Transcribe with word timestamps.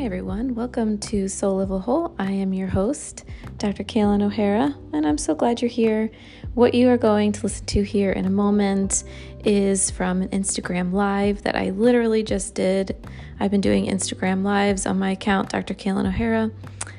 Hi, 0.00 0.06
everyone. 0.06 0.54
Welcome 0.54 0.96
to 0.96 1.28
Soul 1.28 1.56
Level 1.56 1.78
Whole. 1.78 2.14
I 2.18 2.32
am 2.32 2.54
your 2.54 2.68
host, 2.68 3.26
Dr. 3.58 3.84
Kaylin 3.84 4.22
O'Hara, 4.22 4.74
and 4.94 5.06
I'm 5.06 5.18
so 5.18 5.34
glad 5.34 5.60
you're 5.60 5.68
here. 5.68 6.10
What 6.54 6.72
you 6.72 6.88
are 6.88 6.96
going 6.96 7.32
to 7.32 7.42
listen 7.42 7.66
to 7.66 7.82
here 7.82 8.10
in 8.10 8.24
a 8.24 8.30
moment 8.30 9.04
is 9.44 9.90
from 9.90 10.22
an 10.22 10.28
Instagram 10.30 10.94
Live 10.94 11.42
that 11.42 11.54
I 11.54 11.68
literally 11.68 12.22
just 12.22 12.54
did. 12.54 12.96
I've 13.40 13.50
been 13.50 13.60
doing 13.60 13.88
Instagram 13.88 14.42
Lives 14.42 14.86
on 14.86 14.98
my 14.98 15.10
account, 15.10 15.50
Dr. 15.50 15.74
Kaylin 15.74 16.06
O'Hara, 16.06 16.50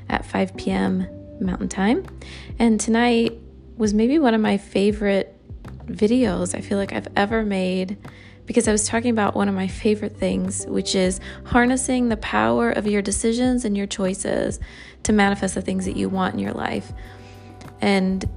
at 0.08 0.24
5 0.24 0.56
p.m. 0.56 1.08
Mountain 1.40 1.70
Time. 1.70 2.06
And 2.60 2.80
tonight 2.80 3.36
was 3.78 3.96
maybe 3.96 4.20
one 4.20 4.36
of 4.36 4.42
my 4.42 4.60
favorite 4.60 5.36
videos 5.88 6.54
I 6.54 6.62
feel 6.62 6.78
like 6.78 6.94
I've 6.94 7.08
ever 7.16 7.44
made 7.44 7.98
because 8.46 8.68
I 8.68 8.72
was 8.72 8.88
talking 8.88 9.12
about 9.12 9.36
one 9.36 9.48
of 9.48 9.56
my 9.56 9.68
favorite 9.68 10.18
things, 10.18 10.66
which 10.66 10.96
is 10.96 11.20
harnessing 11.46 12.10
the 12.10 12.18
power 12.18 12.72
of 12.72 12.88
your 12.88 13.02
decisions 13.02 13.66
and 13.66 13.78
your 13.78 13.88
choices 13.88 14.60
to 15.04 15.14
manifest 15.14 15.56
the 15.56 15.62
things 15.62 15.86
that 15.86 15.96
you 15.96 16.10
want 16.10 16.34
in 16.34 16.40
your 16.40 16.54
life. 16.54 16.92
And 17.82 18.28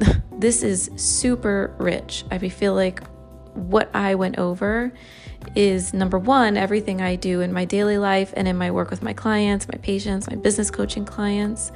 this 0.32 0.62
is 0.62 0.90
super 0.96 1.74
rich. 1.78 2.24
I 2.30 2.38
feel 2.48 2.74
like 2.74 3.02
what 3.54 3.90
I 3.94 4.14
went 4.14 4.38
over 4.38 4.92
is 5.54 5.94
number 5.94 6.18
one, 6.18 6.56
everything 6.56 7.00
I 7.00 7.16
do 7.16 7.40
in 7.40 7.52
my 7.52 7.64
daily 7.64 7.98
life 7.98 8.32
and 8.36 8.46
in 8.46 8.56
my 8.56 8.70
work 8.70 8.90
with 8.90 9.02
my 9.02 9.12
clients, 9.12 9.66
my 9.68 9.78
patients, 9.78 10.28
my 10.28 10.36
business 10.36 10.70
coaching 10.70 11.04
clients 11.04 11.72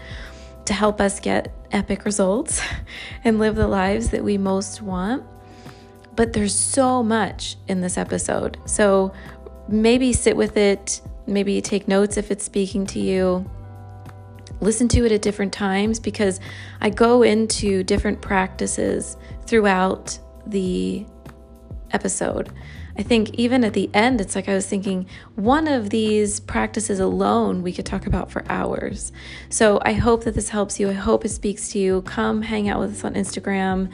to 0.67 0.75
help 0.75 1.01
us 1.01 1.21
get 1.21 1.53
epic 1.73 2.05
results 2.05 2.63
and 3.25 3.39
live 3.39 3.57
the 3.57 3.69
lives 3.69 4.11
that 4.11 4.23
we 4.23 4.39
most 4.39 4.83
want. 4.83 5.25
But 6.15 6.33
there's 6.33 6.55
so 6.55 7.03
much 7.03 7.57
in 7.69 7.81
this 7.81 7.97
episode. 7.97 8.59
So 8.67 9.13
maybe 9.69 10.13
sit 10.13 10.37
with 10.37 10.57
it, 10.57 11.01
maybe 11.27 11.61
take 11.61 11.89
notes 11.89 12.17
if 12.17 12.31
it's 12.31 12.45
speaking 12.45 12.87
to 12.87 13.01
you. 13.01 13.49
Listen 14.61 14.89
to 14.89 15.05
it 15.05 15.13
at 15.13 15.23
different 15.23 15.53
times 15.53 15.99
because 15.99 16.39
I 16.81 16.91
go 16.91 17.23
into 17.23 17.83
different 17.83 18.21
practices 18.21 19.17
throughout 19.47 20.19
the 20.47 21.05
episode. 21.93 22.51
I 22.97 23.03
think 23.03 23.31
even 23.35 23.65
at 23.65 23.73
the 23.73 23.91
end, 23.95 24.21
it's 24.21 24.35
like 24.35 24.49
I 24.49 24.55
was 24.55 24.67
thinking 24.67 25.07
one 25.35 25.67
of 25.67 25.91
these 25.91 26.41
practices 26.41 27.01
alone 27.01 27.63
we 27.63 27.73
could 27.73 27.87
talk 27.87 28.07
about 28.07 28.31
for 28.31 28.45
hours. 28.49 29.13
So 29.49 29.81
I 29.83 29.95
hope 29.95 30.25
that 30.25 30.35
this 30.35 30.51
helps 30.51 30.79
you. 30.79 30.91
I 30.91 30.95
hope 30.95 31.25
it 31.25 31.31
speaks 31.31 31.71
to 31.71 31.79
you. 31.79 32.03
Come 32.03 32.43
hang 32.43 32.69
out 32.69 32.81
with 32.81 32.93
us 32.93 33.05
on 33.05 33.15
Instagram 33.15 33.91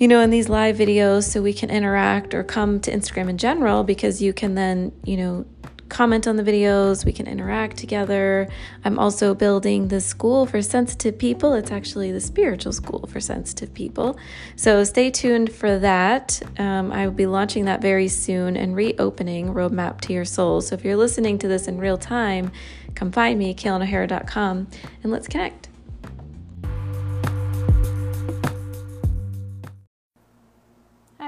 you 0.00 0.08
know, 0.08 0.20
in 0.20 0.30
these 0.30 0.48
live 0.48 0.78
videos 0.78 1.24
so 1.24 1.42
we 1.42 1.52
can 1.52 1.68
interact 1.68 2.32
or 2.32 2.42
come 2.42 2.80
to 2.80 2.90
Instagram 2.90 3.28
in 3.28 3.36
general 3.36 3.84
because 3.84 4.22
you 4.22 4.32
can 4.32 4.54
then, 4.54 4.92
you 5.04 5.14
know, 5.14 5.44
comment 5.90 6.26
on 6.26 6.36
the 6.36 6.42
videos, 6.42 7.04
we 7.04 7.12
can 7.12 7.26
interact 7.26 7.76
together. 7.76 8.48
I'm 8.82 8.98
also 8.98 9.34
building 9.34 9.88
the 9.88 10.00
school 10.00 10.46
for 10.46 10.62
sensitive 10.62 11.18
people. 11.18 11.52
It's 11.52 11.70
actually 11.70 12.12
the 12.12 12.20
spiritual 12.20 12.72
school 12.72 13.06
for 13.08 13.20
sensitive 13.20 13.74
people. 13.74 14.16
So 14.56 14.84
stay 14.84 15.10
tuned 15.10 15.52
for 15.52 15.78
that. 15.80 16.40
Um, 16.58 16.92
I 16.92 17.06
will 17.06 17.14
be 17.14 17.26
launching 17.26 17.66
that 17.66 17.82
very 17.82 18.08
soon 18.08 18.56
and 18.56 18.74
reopening 18.74 19.52
Roadmap 19.52 20.00
to 20.02 20.14
Your 20.14 20.24
Soul. 20.24 20.62
So 20.62 20.76
if 20.76 20.82
you're 20.82 20.96
listening 20.96 21.38
to 21.40 21.48
this 21.48 21.68
in 21.68 21.76
real 21.76 21.98
time, 21.98 22.52
come 22.94 23.12
find 23.12 23.38
me, 23.38 23.52
kaylinohara.com, 23.52 24.68
and 25.02 25.12
let's 25.12 25.28
connect. 25.28 25.69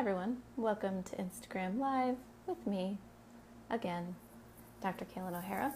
Everyone. 0.02 0.38
Welcome 0.56 1.04
to 1.04 1.14
Instagram 1.14 1.78
Live 1.78 2.16
with 2.48 2.66
me 2.66 2.98
again, 3.70 4.16
Dr. 4.80 5.04
Kaylin 5.04 5.38
O'Hara. 5.38 5.72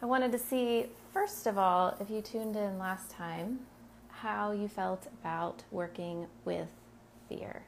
I 0.00 0.06
wanted 0.06 0.32
to 0.32 0.38
see, 0.38 0.86
first 1.12 1.46
of 1.46 1.58
all, 1.58 1.94
if 2.00 2.08
you 2.08 2.22
tuned 2.22 2.56
in 2.56 2.78
last 2.78 3.10
time, 3.10 3.58
how 4.08 4.52
you 4.52 4.68
felt 4.68 5.08
about 5.20 5.64
working 5.70 6.28
with 6.46 6.68
fear. 7.28 7.66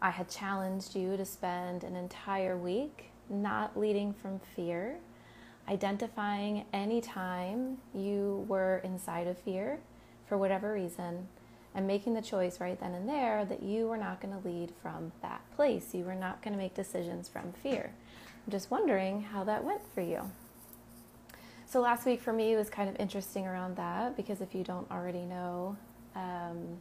I 0.00 0.10
had 0.10 0.28
challenged 0.28 0.94
you 0.94 1.16
to 1.16 1.24
spend 1.24 1.82
an 1.82 1.96
entire 1.96 2.56
week 2.56 3.10
not 3.28 3.76
leading 3.76 4.12
from 4.12 4.38
fear, 4.54 4.94
identifying 5.68 6.66
any 6.72 7.00
time 7.00 7.78
you 7.92 8.46
were 8.46 8.80
inside 8.84 9.26
of 9.26 9.36
fear 9.38 9.80
for 10.28 10.38
whatever 10.38 10.72
reason 10.72 11.26
and 11.74 11.86
making 11.86 12.14
the 12.14 12.22
choice 12.22 12.60
right 12.60 12.78
then 12.78 12.94
and 12.94 13.08
there 13.08 13.44
that 13.44 13.62
you 13.62 13.86
were 13.86 13.96
not 13.96 14.20
going 14.20 14.34
to 14.38 14.46
lead 14.46 14.72
from 14.82 15.12
that 15.22 15.40
place. 15.56 15.94
You 15.94 16.04
were 16.04 16.14
not 16.14 16.42
going 16.42 16.52
to 16.52 16.58
make 16.58 16.74
decisions 16.74 17.28
from 17.28 17.52
fear. 17.62 17.92
I'm 18.46 18.50
just 18.50 18.70
wondering 18.70 19.22
how 19.22 19.44
that 19.44 19.64
went 19.64 19.80
for 19.94 20.00
you. 20.00 20.30
So, 21.66 21.80
last 21.80 22.04
week 22.04 22.20
for 22.20 22.32
me 22.32 22.54
was 22.54 22.68
kind 22.68 22.90
of 22.90 22.96
interesting 23.00 23.46
around 23.46 23.76
that 23.76 24.16
because 24.16 24.42
if 24.42 24.54
you 24.54 24.62
don't 24.62 24.90
already 24.90 25.24
know, 25.24 25.76
um, 26.14 26.76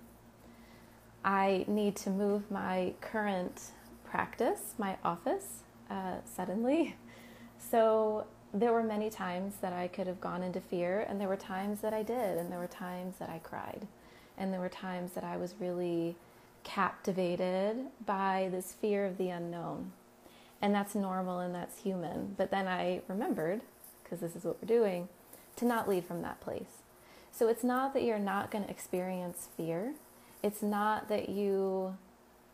I 1.23 1.63
need 1.67 1.95
to 1.97 2.09
move 2.09 2.49
my 2.51 2.93
current 2.99 3.71
practice, 4.03 4.73
my 4.77 4.97
office, 5.05 5.63
uh, 5.89 6.15
suddenly. 6.25 6.95
So, 7.57 8.25
there 8.53 8.73
were 8.73 8.83
many 8.83 9.09
times 9.09 9.53
that 9.61 9.71
I 9.71 9.87
could 9.87 10.07
have 10.07 10.19
gone 10.19 10.43
into 10.43 10.59
fear, 10.59 11.05
and 11.07 11.21
there 11.21 11.29
were 11.29 11.37
times 11.37 11.79
that 11.81 11.93
I 11.93 12.03
did, 12.03 12.37
and 12.37 12.51
there 12.51 12.59
were 12.59 12.67
times 12.67 13.15
that 13.19 13.29
I 13.29 13.39
cried. 13.39 13.87
And 14.37 14.51
there 14.51 14.59
were 14.59 14.69
times 14.69 15.11
that 15.13 15.23
I 15.23 15.37
was 15.37 15.55
really 15.59 16.15
captivated 16.63 17.77
by 18.05 18.49
this 18.51 18.73
fear 18.73 19.05
of 19.05 19.17
the 19.17 19.29
unknown. 19.29 19.91
And 20.61 20.73
that's 20.75 20.95
normal 20.95 21.39
and 21.39 21.53
that's 21.55 21.79
human. 21.79 22.35
But 22.37 22.51
then 22.51 22.67
I 22.67 23.01
remembered, 23.07 23.61
because 24.03 24.19
this 24.19 24.35
is 24.35 24.43
what 24.43 24.57
we're 24.61 24.67
doing, 24.67 25.09
to 25.55 25.65
not 25.65 25.89
lead 25.89 26.05
from 26.05 26.21
that 26.21 26.39
place. 26.39 26.81
So 27.31 27.47
it's 27.47 27.63
not 27.63 27.93
that 27.93 28.03
you're 28.03 28.19
not 28.19 28.51
going 28.51 28.65
to 28.65 28.69
experience 28.69 29.47
fear. 29.57 29.93
It's 30.43 30.61
not 30.61 31.09
that 31.09 31.29
you 31.29 31.95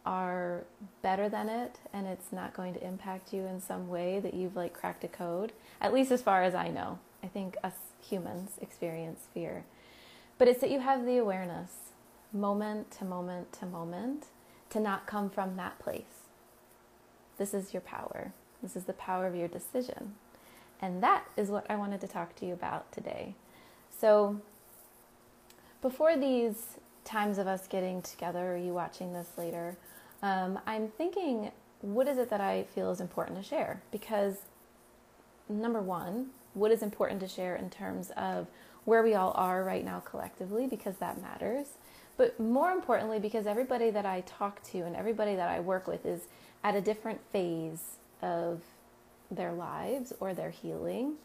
are 0.05 0.63
better 1.01 1.27
than 1.27 1.49
it 1.49 1.79
and 1.91 2.07
it's 2.07 2.31
not 2.31 2.53
going 2.53 2.73
to 2.73 2.85
impact 2.85 3.33
you 3.33 3.45
in 3.45 3.59
some 3.59 3.89
way 3.89 4.19
that 4.21 4.33
you've 4.33 4.55
like 4.55 4.73
cracked 4.73 5.03
a 5.03 5.07
code. 5.07 5.51
At 5.81 5.93
least 5.93 6.11
as 6.11 6.21
far 6.21 6.43
as 6.43 6.55
I 6.55 6.69
know. 6.69 6.99
I 7.21 7.27
think 7.27 7.57
us 7.63 7.73
humans 8.01 8.51
experience 8.61 9.27
fear. 9.33 9.65
But 10.37 10.47
it's 10.47 10.61
that 10.61 10.71
you 10.71 10.79
have 10.79 11.05
the 11.05 11.17
awareness, 11.17 11.71
moment 12.31 12.91
to 12.91 13.05
moment 13.05 13.53
to 13.53 13.65
moment, 13.65 14.27
to 14.69 14.79
not 14.79 15.07
come 15.07 15.29
from 15.29 15.55
that 15.55 15.79
place. 15.79 16.27
This 17.37 17.53
is 17.53 17.73
your 17.73 17.81
power. 17.81 18.33
This 18.61 18.75
is 18.75 18.85
the 18.85 18.93
power 18.93 19.27
of 19.27 19.35
your 19.35 19.47
decision. 19.47 20.15
And 20.81 21.01
that 21.01 21.25
is 21.35 21.49
what 21.49 21.65
I 21.69 21.75
wanted 21.75 22.01
to 22.01 22.07
talk 22.07 22.35
to 22.37 22.45
you 22.45 22.53
about 22.53 22.91
today. 22.91 23.35
So, 23.89 24.39
before 25.81 26.17
these 26.17 26.77
times 27.03 27.37
of 27.37 27.47
us 27.47 27.67
getting 27.67 28.01
together, 28.01 28.53
or 28.53 28.57
you 28.57 28.73
watching 28.73 29.13
this 29.13 29.29
later, 29.37 29.77
um, 30.21 30.59
I'm 30.67 30.89
thinking, 30.89 31.51
what 31.81 32.07
is 32.07 32.17
it 32.17 32.29
that 32.29 32.41
I 32.41 32.63
feel 32.63 32.91
is 32.91 32.99
important 32.99 33.37
to 33.37 33.43
share? 33.43 33.81
Because, 33.91 34.41
number 35.47 35.81
one, 35.81 36.27
what 36.53 36.71
is 36.71 36.81
important 36.81 37.21
to 37.21 37.27
share 37.27 37.55
in 37.55 37.69
terms 37.69 38.11
of 38.17 38.47
where 38.87 39.03
we 39.03 39.15
all 39.15 39.33
are 39.35 39.65
right 39.65 39.83
now 39.83 39.99
collectively 39.99 40.65
because 40.65 40.95
that 40.95 41.21
matters. 41.21 41.67
But 42.15 42.39
more 42.39 42.71
importantly, 42.71 43.19
because 43.19 43.45
everybody 43.45 43.89
that 43.89 44.05
I 44.05 44.21
talk 44.21 44.63
to 44.71 44.77
and 44.77 44.95
everybody 44.95 45.35
that 45.35 45.49
I 45.49 45.59
work 45.59 45.87
with 45.87 46.05
is 46.05 46.21
at 46.63 46.73
a 46.73 46.79
different 46.79 47.19
phase 47.33 47.97
of 48.21 48.61
their 49.29 49.51
lives 49.51 50.13
or 50.21 50.33
their 50.33 50.51
healing. 50.51 51.15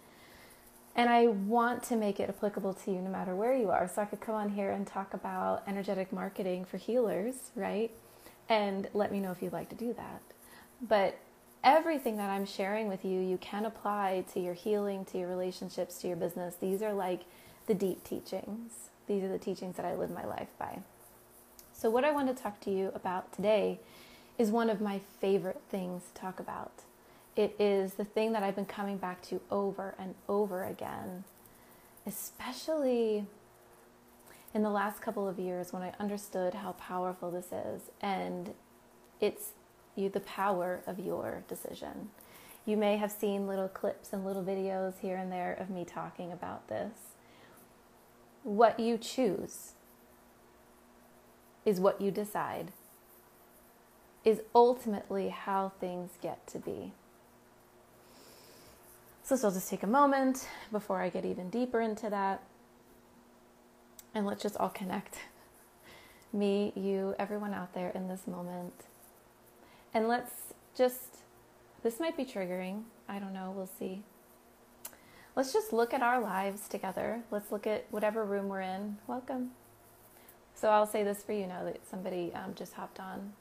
And 0.97 1.09
I 1.09 1.29
want 1.29 1.85
to 1.85 1.95
make 1.95 2.19
it 2.19 2.29
applicable 2.29 2.75
to 2.75 2.91
you 2.91 3.01
no 3.01 3.11
matter 3.11 3.37
where 3.37 3.55
you 3.55 3.71
are. 3.71 3.89
So 3.89 4.03
I 4.03 4.07
could 4.07 4.21
come 4.21 4.35
on 4.35 4.49
here 4.49 4.73
and 4.73 4.85
talk 4.85 5.15
about 5.15 5.63
energetic 5.69 6.13
marketing 6.13 6.65
for 6.65 6.79
healers, 6.79 7.53
right? 7.55 7.93
And 8.49 8.89
let 8.93 9.13
me 9.13 9.21
know 9.21 9.31
if 9.31 9.41
you'd 9.41 9.53
like 9.53 9.69
to 9.69 9.77
do 9.77 9.95
that. 9.95 10.21
But 10.81 11.17
everything 11.63 12.17
that 12.17 12.29
I'm 12.29 12.45
sharing 12.45 12.89
with 12.89 13.05
you, 13.05 13.21
you 13.21 13.39
can 13.39 13.67
apply 13.67 14.25
to 14.35 14.41
your 14.41 14.55
healing, 14.55 15.05
to 15.07 15.19
your 15.19 15.29
relationships, 15.29 15.99
to 15.99 16.09
your 16.09 16.17
business. 16.17 16.57
These 16.57 16.83
are 16.83 16.93
like 16.93 17.21
the 17.73 17.79
deep 17.79 18.05
teachings. 18.05 18.91
These 19.07 19.25
are 19.25 19.29
the 19.29 19.39
teachings 19.39 19.77
that 19.77 19.87
I 19.87 19.95
live 19.95 20.11
my 20.11 20.27
life 20.27 20.51
by. 20.59 20.81
So, 21.73 21.89
what 21.89 22.05
I 22.05 22.11
want 22.11 22.29
to 22.29 22.43
talk 22.43 22.61
to 22.61 22.71
you 22.71 22.93
about 22.95 23.33
today 23.33 23.81
is 24.37 24.51
one 24.51 24.69
of 24.69 24.83
my 24.83 25.01
favorite 25.23 25.63
things 25.71 26.03
to 26.15 26.21
talk 26.21 26.39
about. 26.39 26.83
It 27.35 27.57
is 27.59 27.95
the 27.95 28.05
thing 28.05 28.33
that 28.33 28.43
I've 28.43 28.55
been 28.55 28.67
coming 28.67 28.99
back 28.99 29.23
to 29.23 29.41
over 29.51 29.95
and 29.99 30.15
over 30.29 30.65
again, 30.65 31.25
especially 32.07 33.25
in 34.53 34.63
the 34.63 34.71
last 34.71 35.01
couple 35.01 35.27
of 35.27 35.39
years 35.39 35.73
when 35.73 35.83
I 35.83 35.95
understood 35.99 36.53
how 36.53 36.73
powerful 36.73 37.31
this 37.31 37.53
is. 37.53 37.85
And 38.03 38.53
it's 39.19 39.53
you 39.97 40.11
the 40.11 40.21
power 40.21 40.83
of 40.87 40.99
your 40.99 41.43
decision. 41.49 42.11
You 42.67 42.77
may 42.77 42.99
have 42.99 43.11
seen 43.11 43.47
little 43.47 43.69
clips 43.69 44.13
and 44.13 44.27
little 44.27 44.45
videos 44.45 44.99
here 45.01 45.17
and 45.17 45.33
there 45.33 45.55
of 45.55 45.71
me 45.71 45.87
talking 45.87 46.33
about 46.33 46.69
this 46.69 47.12
what 48.43 48.79
you 48.81 48.99
choose 48.99 49.73
is 51.65 51.81
what 51.81 52.01
you 52.01 52.11
decide, 52.11 52.73
is 54.25 54.41
ultimately 54.55 55.29
how 55.29 55.73
things 55.81 56.13
get 56.21 56.47
to 56.49 56.59
be. 56.59 56.93
So 59.23 59.35
this 59.35 59.45
will 59.45 59.53
just 59.53 59.71
take 59.71 59.83
a 59.83 59.89
moment 59.89 60.49
before 60.71 61.01
I 61.01 61.09
get 61.09 61.25
even 61.25 61.49
deeper 61.51 61.81
into 61.81 62.11
that. 62.11 62.43
And 64.15 64.27
let's 64.27 64.43
just 64.43 64.57
all 64.57 64.69
connect 64.69 65.19
me, 66.33 66.73
you, 66.75 67.15
everyone 67.19 67.55
out 67.55 67.73
there 67.73 67.91
in 67.91 68.09
this 68.09 68.27
moment. 68.27 68.75
And 69.95 70.09
let's 70.09 70.33
just, 70.75 71.19
this 71.83 72.01
might 72.01 72.17
be 72.17 72.25
triggering. 72.25 72.83
I 73.09 73.19
don't 73.19 73.33
know. 73.33 73.53
We'll 73.55 73.71
see. 73.79 74.03
Let's 75.35 75.53
just 75.53 75.73
look 75.73 75.95
at 75.95 76.03
our 76.03 76.21
lives 76.21 76.69
together. 76.69 77.23
Let's 77.31 77.51
look 77.51 77.67
at 77.67 77.87
whatever 77.91 78.25
room 78.25 78.49
we're 78.49 78.61
in. 78.61 78.99
Welcome. 79.07 79.53
So 80.55 80.69
I'll 80.69 80.87
say 80.87 81.03
this 81.05 81.23
for 81.23 81.33
you 81.33 81.47
now 81.47 81.65
that 81.65 81.89
somebody 81.89 82.33
um, 82.35 82.55
just 82.55 82.75
hopped 82.75 83.01
on. 83.01 83.33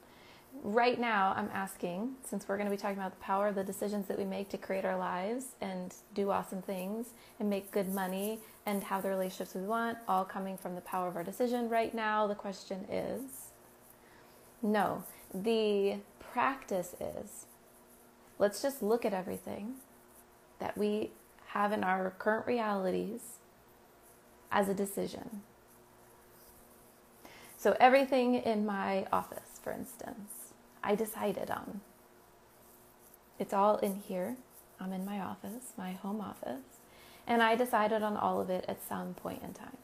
Right 0.62 0.98
now, 0.98 1.34
I'm 1.36 1.50
asking, 1.52 2.12
since 2.24 2.48
we're 2.48 2.56
going 2.56 2.68
to 2.68 2.74
be 2.74 2.80
talking 2.80 2.96
about 2.96 3.12
the 3.12 3.24
power 3.24 3.48
of 3.48 3.54
the 3.54 3.64
decisions 3.64 4.06
that 4.08 4.18
we 4.18 4.24
make 4.24 4.48
to 4.50 4.58
create 4.58 4.84
our 4.84 4.96
lives 4.96 5.48
and 5.60 5.94
do 6.14 6.30
awesome 6.30 6.62
things 6.62 7.08
and 7.38 7.50
make 7.50 7.70
good 7.70 7.92
money 7.92 8.38
and 8.64 8.82
have 8.84 9.02
the 9.02 9.08
relationships 9.10 9.54
we 9.54 9.62
want, 9.62 9.98
all 10.08 10.24
coming 10.24 10.56
from 10.56 10.74
the 10.74 10.80
power 10.82 11.08
of 11.08 11.16
our 11.16 11.24
decision. 11.24 11.68
Right 11.68 11.94
now, 11.94 12.26
the 12.26 12.34
question 12.34 12.86
is 12.90 13.50
no. 14.62 15.04
The 15.34 15.96
practice 16.20 16.94
is 17.00 17.46
let's 18.38 18.62
just 18.62 18.82
look 18.82 19.04
at 19.04 19.12
everything 19.12 19.74
that 20.58 20.76
we 20.78 21.10
have 21.52 21.72
in 21.72 21.84
our 21.84 22.14
current 22.18 22.46
realities 22.46 23.20
as 24.50 24.68
a 24.68 24.74
decision. 24.74 25.42
So, 27.56 27.76
everything 27.78 28.34
in 28.34 28.66
my 28.66 29.06
office, 29.12 29.60
for 29.62 29.72
instance, 29.72 30.52
I 30.82 30.94
decided 30.94 31.50
on. 31.50 31.80
It's 33.38 33.52
all 33.52 33.76
in 33.78 33.96
here. 33.96 34.36
I'm 34.80 34.92
in 34.92 35.04
my 35.04 35.20
office, 35.20 35.72
my 35.76 35.92
home 35.92 36.20
office, 36.20 36.80
and 37.26 37.42
I 37.42 37.54
decided 37.54 38.02
on 38.02 38.16
all 38.16 38.40
of 38.40 38.50
it 38.50 38.64
at 38.66 38.82
some 38.82 39.14
point 39.14 39.42
in 39.44 39.52
time. 39.52 39.76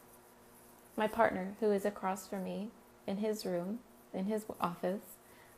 My 0.97 1.07
partner, 1.07 1.53
who 1.59 1.71
is 1.71 1.85
across 1.85 2.27
from 2.27 2.43
me 2.43 2.69
in 3.07 3.17
his 3.17 3.45
room, 3.45 3.79
in 4.13 4.25
his 4.25 4.43
office, 4.59 5.15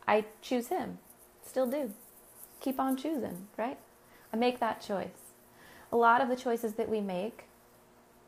I 0.07 0.25
choose 0.41 0.67
him. 0.67 0.99
Still 1.43 1.67
do. 1.67 1.91
Keep 2.59 2.79
on 2.79 2.97
choosing, 2.97 3.47
right? 3.57 3.79
I 4.31 4.37
make 4.37 4.59
that 4.59 4.81
choice 4.81 5.20
a 5.91 5.97
lot 5.97 6.21
of 6.21 6.29
the 6.29 6.35
choices 6.35 6.73
that 6.73 6.89
we 6.89 7.01
make, 7.01 7.45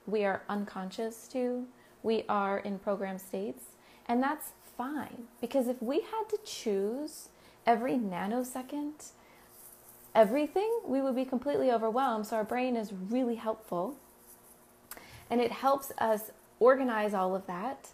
we 0.06 0.26
are 0.26 0.44
unconscious 0.50 1.28
to, 1.30 1.66
we 2.02 2.26
are 2.28 2.60
in 2.60 2.80
program 2.80 3.18
states, 3.18 3.64
and 4.08 4.22
that's 4.22 4.52
fine. 4.78 5.24
Because 5.40 5.68
if 5.68 5.82
we 5.82 6.02
had 6.02 6.28
to 6.30 6.38
choose 6.44 7.30
every 7.66 7.94
nanosecond, 7.94 9.12
everything, 10.14 10.80
we 10.86 11.02
would 11.02 11.16
be 11.16 11.26
completely 11.26 11.72
overwhelmed. 11.72 12.28
So 12.28 12.36
our 12.36 12.44
brain 12.44 12.76
is 12.76 12.92
really 12.92 13.36
helpful. 13.36 13.96
And 15.30 15.42
it 15.42 15.52
helps 15.52 15.92
us 15.98 16.32
organize 16.60 17.14
all 17.14 17.36
of 17.36 17.48
that 17.48 17.90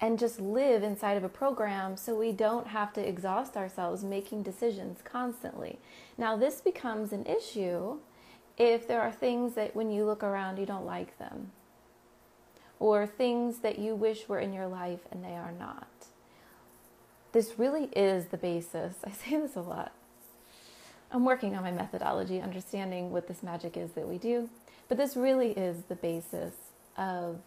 and 0.00 0.18
just 0.18 0.40
live 0.40 0.82
inside 0.82 1.16
of 1.16 1.24
a 1.24 1.28
program 1.28 1.96
so 1.96 2.14
we 2.14 2.32
don't 2.32 2.66
have 2.66 2.92
to 2.92 3.08
exhaust 3.08 3.56
ourselves 3.56 4.04
making 4.04 4.42
decisions 4.42 4.98
constantly. 5.02 5.78
Now, 6.18 6.36
this 6.36 6.60
becomes 6.60 7.12
an 7.12 7.24
issue 7.24 7.98
if 8.56 8.86
there 8.86 9.00
are 9.00 9.12
things 9.12 9.54
that 9.54 9.74
when 9.74 9.90
you 9.90 10.04
look 10.04 10.22
around 10.22 10.58
you 10.58 10.66
don't 10.66 10.86
like 10.86 11.18
them, 11.18 11.50
or 12.78 13.06
things 13.06 13.58
that 13.58 13.78
you 13.78 13.94
wish 13.94 14.28
were 14.28 14.38
in 14.38 14.52
your 14.52 14.66
life 14.66 15.00
and 15.10 15.24
they 15.24 15.34
are 15.34 15.52
not. 15.58 15.88
This 17.32 17.58
really 17.58 17.84
is 17.96 18.26
the 18.26 18.36
basis. 18.36 18.96
I 19.04 19.10
say 19.10 19.38
this 19.38 19.56
a 19.56 19.60
lot. 19.60 19.92
I'm 21.10 21.24
working 21.24 21.54
on 21.54 21.62
my 21.62 21.70
methodology, 21.70 22.40
understanding 22.40 23.10
what 23.10 23.28
this 23.28 23.42
magic 23.42 23.76
is 23.76 23.92
that 23.92 24.08
we 24.08 24.18
do, 24.18 24.50
but 24.88 24.98
this 24.98 25.16
really 25.16 25.52
is 25.52 25.84
the 25.88 25.94
basis 25.94 26.54
of 26.96 27.38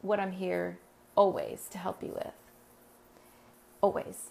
what 0.00 0.18
I'm 0.18 0.32
here 0.32 0.78
always 1.14 1.66
to 1.70 1.78
help 1.78 2.02
you 2.02 2.12
with. 2.14 2.32
Always. 3.80 4.30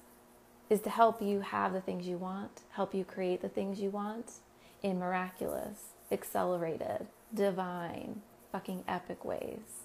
Is 0.69 0.81
to 0.81 0.89
help 0.89 1.21
you 1.21 1.41
have 1.41 1.73
the 1.73 1.81
things 1.81 2.07
you 2.07 2.17
want, 2.17 2.61
help 2.71 2.95
you 2.95 3.05
create 3.05 3.41
the 3.41 3.49
things 3.49 3.79
you 3.79 3.89
want 3.89 4.33
in 4.81 4.97
miraculous, 4.97 5.92
accelerated, 6.13 7.07
divine, 7.33 8.21
fucking 8.51 8.83
epic 8.87 9.25
ways. 9.25 9.83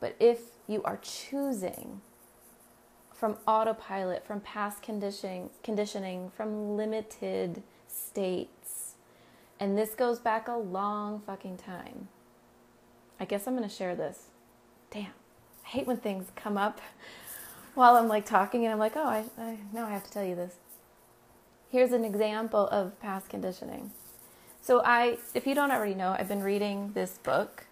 But 0.00 0.16
if 0.18 0.40
you 0.66 0.82
are 0.82 0.98
choosing 1.02 2.00
from 3.12 3.36
autopilot, 3.46 4.26
from 4.26 4.40
past 4.40 4.82
conditioning, 4.82 5.50
conditioning, 5.62 6.30
from 6.34 6.76
limited 6.76 7.62
states, 7.86 8.94
and 9.60 9.76
this 9.76 9.94
goes 9.94 10.18
back 10.18 10.48
a 10.48 10.56
long 10.56 11.20
fucking 11.26 11.58
time. 11.58 12.08
I 13.20 13.26
guess 13.26 13.46
I'm 13.46 13.54
going 13.54 13.68
to 13.68 13.74
share 13.74 13.94
this. 13.94 14.28
Damn, 14.90 15.12
I 15.64 15.68
hate 15.68 15.86
when 15.86 15.98
things 15.98 16.28
come 16.34 16.56
up 16.56 16.80
while 17.74 17.96
I'm 17.96 18.08
like 18.08 18.24
talking 18.24 18.64
and 18.64 18.72
I'm 18.72 18.78
like, 18.78 18.96
oh, 18.96 19.04
I, 19.04 19.24
I 19.38 19.58
now 19.72 19.86
I 19.86 19.90
have 19.90 20.04
to 20.04 20.10
tell 20.10 20.24
you 20.24 20.34
this. 20.34 20.54
Here's 21.68 21.92
an 21.92 22.04
example 22.04 22.66
of 22.68 22.98
past 23.00 23.28
conditioning. 23.28 23.92
So 24.62 24.82
I, 24.84 25.18
if 25.34 25.46
you 25.46 25.54
don't 25.54 25.70
already 25.70 25.94
know, 25.94 26.14
I've 26.18 26.28
been 26.28 26.42
reading 26.42 26.92
this 26.94 27.18
book, 27.22 27.66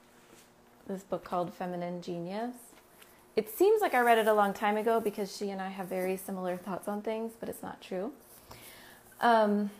this 0.86 1.02
book 1.02 1.22
called 1.22 1.52
Feminine 1.52 2.00
Genius. 2.00 2.54
It 3.36 3.50
seems 3.50 3.80
like 3.82 3.94
I 3.94 4.00
read 4.00 4.18
it 4.18 4.26
a 4.26 4.32
long 4.32 4.52
time 4.54 4.76
ago 4.76 4.98
because 4.98 5.36
she 5.36 5.50
and 5.50 5.60
I 5.60 5.68
have 5.68 5.86
very 5.86 6.16
similar 6.16 6.56
thoughts 6.56 6.88
on 6.88 7.02
things, 7.02 7.32
but 7.38 7.48
it's 7.48 7.62
not 7.62 7.80
true. 7.80 8.12
Um, 9.20 9.70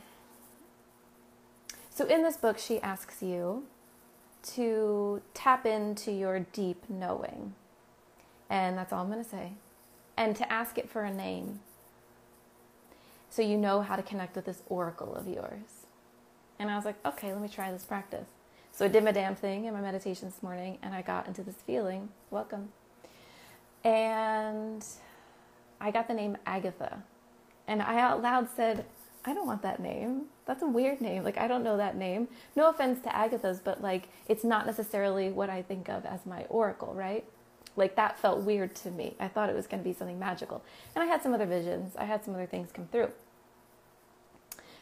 so 1.90 2.04
in 2.04 2.22
this 2.22 2.36
book, 2.36 2.58
she 2.58 2.80
asks 2.80 3.22
you 3.22 3.64
to 4.54 5.20
tap 5.34 5.66
into 5.66 6.12
your 6.12 6.40
deep 6.40 6.84
knowing. 6.88 7.54
And 8.50 8.78
that's 8.78 8.92
all 8.92 9.02
I'm 9.02 9.10
going 9.10 9.24
to 9.24 9.28
say. 9.28 9.52
And 10.16 10.36
to 10.36 10.52
ask 10.52 10.78
it 10.78 10.88
for 10.88 11.04
a 11.04 11.12
name 11.12 11.60
so 13.30 13.42
you 13.42 13.56
know 13.56 13.82
how 13.82 13.96
to 13.96 14.02
connect 14.02 14.36
with 14.36 14.44
this 14.44 14.62
oracle 14.68 15.14
of 15.14 15.26
yours. 15.26 15.77
And 16.58 16.70
I 16.70 16.76
was 16.76 16.84
like, 16.84 16.96
okay, 17.06 17.32
let 17.32 17.40
me 17.40 17.48
try 17.48 17.70
this 17.70 17.84
practice. 17.84 18.26
So 18.72 18.84
I 18.84 18.88
did 18.88 19.04
my 19.04 19.12
damn 19.12 19.34
thing 19.34 19.64
in 19.64 19.74
my 19.74 19.80
meditation 19.80 20.28
this 20.28 20.42
morning 20.42 20.78
and 20.82 20.94
I 20.94 21.02
got 21.02 21.26
into 21.26 21.42
this 21.42 21.56
feeling. 21.66 22.10
Welcome. 22.30 22.68
And 23.84 24.84
I 25.80 25.90
got 25.90 26.08
the 26.08 26.14
name 26.14 26.36
Agatha. 26.46 27.02
And 27.66 27.82
I 27.82 28.00
out 28.00 28.22
loud 28.22 28.48
said, 28.54 28.84
I 29.24 29.34
don't 29.34 29.46
want 29.46 29.62
that 29.62 29.80
name. 29.80 30.26
That's 30.46 30.62
a 30.62 30.66
weird 30.66 31.00
name. 31.00 31.22
Like, 31.22 31.38
I 31.38 31.48
don't 31.48 31.62
know 31.62 31.76
that 31.76 31.96
name. 31.96 32.28
No 32.56 32.70
offense 32.70 33.02
to 33.02 33.14
Agatha's, 33.14 33.60
but 33.60 33.82
like, 33.82 34.08
it's 34.28 34.44
not 34.44 34.66
necessarily 34.66 35.30
what 35.30 35.50
I 35.50 35.62
think 35.62 35.88
of 35.88 36.06
as 36.06 36.24
my 36.24 36.44
oracle, 36.48 36.94
right? 36.94 37.24
Like, 37.76 37.94
that 37.96 38.18
felt 38.18 38.40
weird 38.40 38.74
to 38.76 38.90
me. 38.90 39.14
I 39.20 39.28
thought 39.28 39.50
it 39.50 39.54
was 39.54 39.66
going 39.66 39.82
to 39.82 39.88
be 39.88 39.94
something 39.94 40.18
magical. 40.18 40.62
And 40.94 41.02
I 41.02 41.06
had 41.06 41.22
some 41.22 41.34
other 41.34 41.46
visions, 41.46 41.94
I 41.96 42.04
had 42.04 42.24
some 42.24 42.34
other 42.34 42.46
things 42.46 42.70
come 42.72 42.88
through. 42.90 43.10